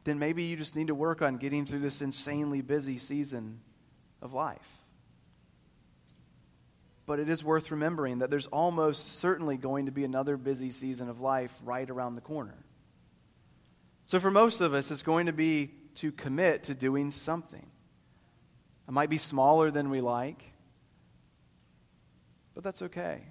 then 0.04 0.20
maybe 0.20 0.44
you 0.44 0.56
just 0.56 0.76
need 0.76 0.86
to 0.86 0.94
work 0.94 1.20
on 1.20 1.38
getting 1.38 1.66
through 1.66 1.80
this 1.80 2.00
insanely 2.00 2.60
busy 2.60 2.96
season 2.96 3.58
of 4.22 4.32
life. 4.32 4.68
But 7.06 7.18
it 7.18 7.28
is 7.28 7.42
worth 7.42 7.72
remembering 7.72 8.20
that 8.20 8.30
there's 8.30 8.46
almost 8.46 9.18
certainly 9.18 9.56
going 9.56 9.86
to 9.86 9.92
be 9.92 10.04
another 10.04 10.36
busy 10.36 10.70
season 10.70 11.08
of 11.08 11.20
life 11.20 11.52
right 11.64 11.90
around 11.90 12.14
the 12.14 12.20
corner. 12.20 12.54
So, 14.04 14.20
for 14.20 14.30
most 14.30 14.60
of 14.60 14.74
us, 14.74 14.92
it's 14.92 15.02
going 15.02 15.26
to 15.26 15.32
be 15.32 15.72
to 15.96 16.12
commit 16.12 16.62
to 16.64 16.74
doing 16.76 17.10
something. 17.10 17.66
It 18.90 18.92
might 18.92 19.08
be 19.08 19.18
smaller 19.18 19.70
than 19.70 19.88
we 19.88 20.00
like, 20.00 20.42
but 22.56 22.64
that's 22.64 22.82
okay. 22.82 23.22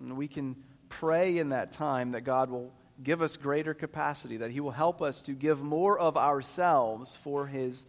And 0.00 0.16
we 0.16 0.26
can 0.26 0.56
pray 0.88 1.38
in 1.38 1.50
that 1.50 1.70
time 1.70 2.10
that 2.10 2.22
God 2.22 2.50
will 2.50 2.72
give 3.00 3.22
us 3.22 3.36
greater 3.36 3.72
capacity, 3.72 4.38
that 4.38 4.50
He 4.50 4.58
will 4.58 4.72
help 4.72 5.00
us 5.00 5.22
to 5.22 5.32
give 5.32 5.62
more 5.62 5.96
of 5.96 6.16
ourselves 6.16 7.14
for 7.14 7.46
His 7.46 7.86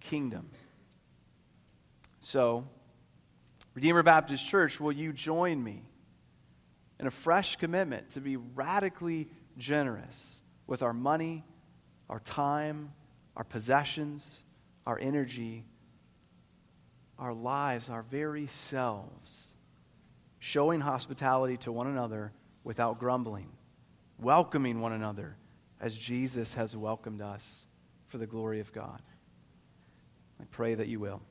kingdom. 0.00 0.48
So, 2.20 2.66
Redeemer 3.74 4.02
Baptist 4.02 4.46
Church, 4.46 4.80
will 4.80 4.92
you 4.92 5.12
join 5.12 5.62
me 5.62 5.82
in 6.98 7.06
a 7.06 7.10
fresh 7.10 7.56
commitment 7.56 8.08
to 8.12 8.22
be 8.22 8.38
radically 8.38 9.28
generous 9.58 10.40
with 10.66 10.82
our 10.82 10.94
money, 10.94 11.44
our 12.08 12.20
time, 12.20 12.94
our 13.36 13.44
possessions, 13.44 14.42
our 14.86 14.98
energy, 14.98 15.66
our 17.18 17.32
lives, 17.32 17.90
our 17.90 18.02
very 18.02 18.46
selves, 18.46 19.54
showing 20.38 20.80
hospitality 20.80 21.56
to 21.58 21.72
one 21.72 21.86
another 21.86 22.32
without 22.64 22.98
grumbling, 22.98 23.48
welcoming 24.18 24.80
one 24.80 24.92
another 24.92 25.36
as 25.80 25.96
Jesus 25.96 26.54
has 26.54 26.76
welcomed 26.76 27.20
us 27.20 27.66
for 28.08 28.18
the 28.18 28.26
glory 28.26 28.60
of 28.60 28.72
God. 28.72 29.02
I 30.40 30.44
pray 30.50 30.74
that 30.74 30.88
you 30.88 31.00
will. 31.00 31.22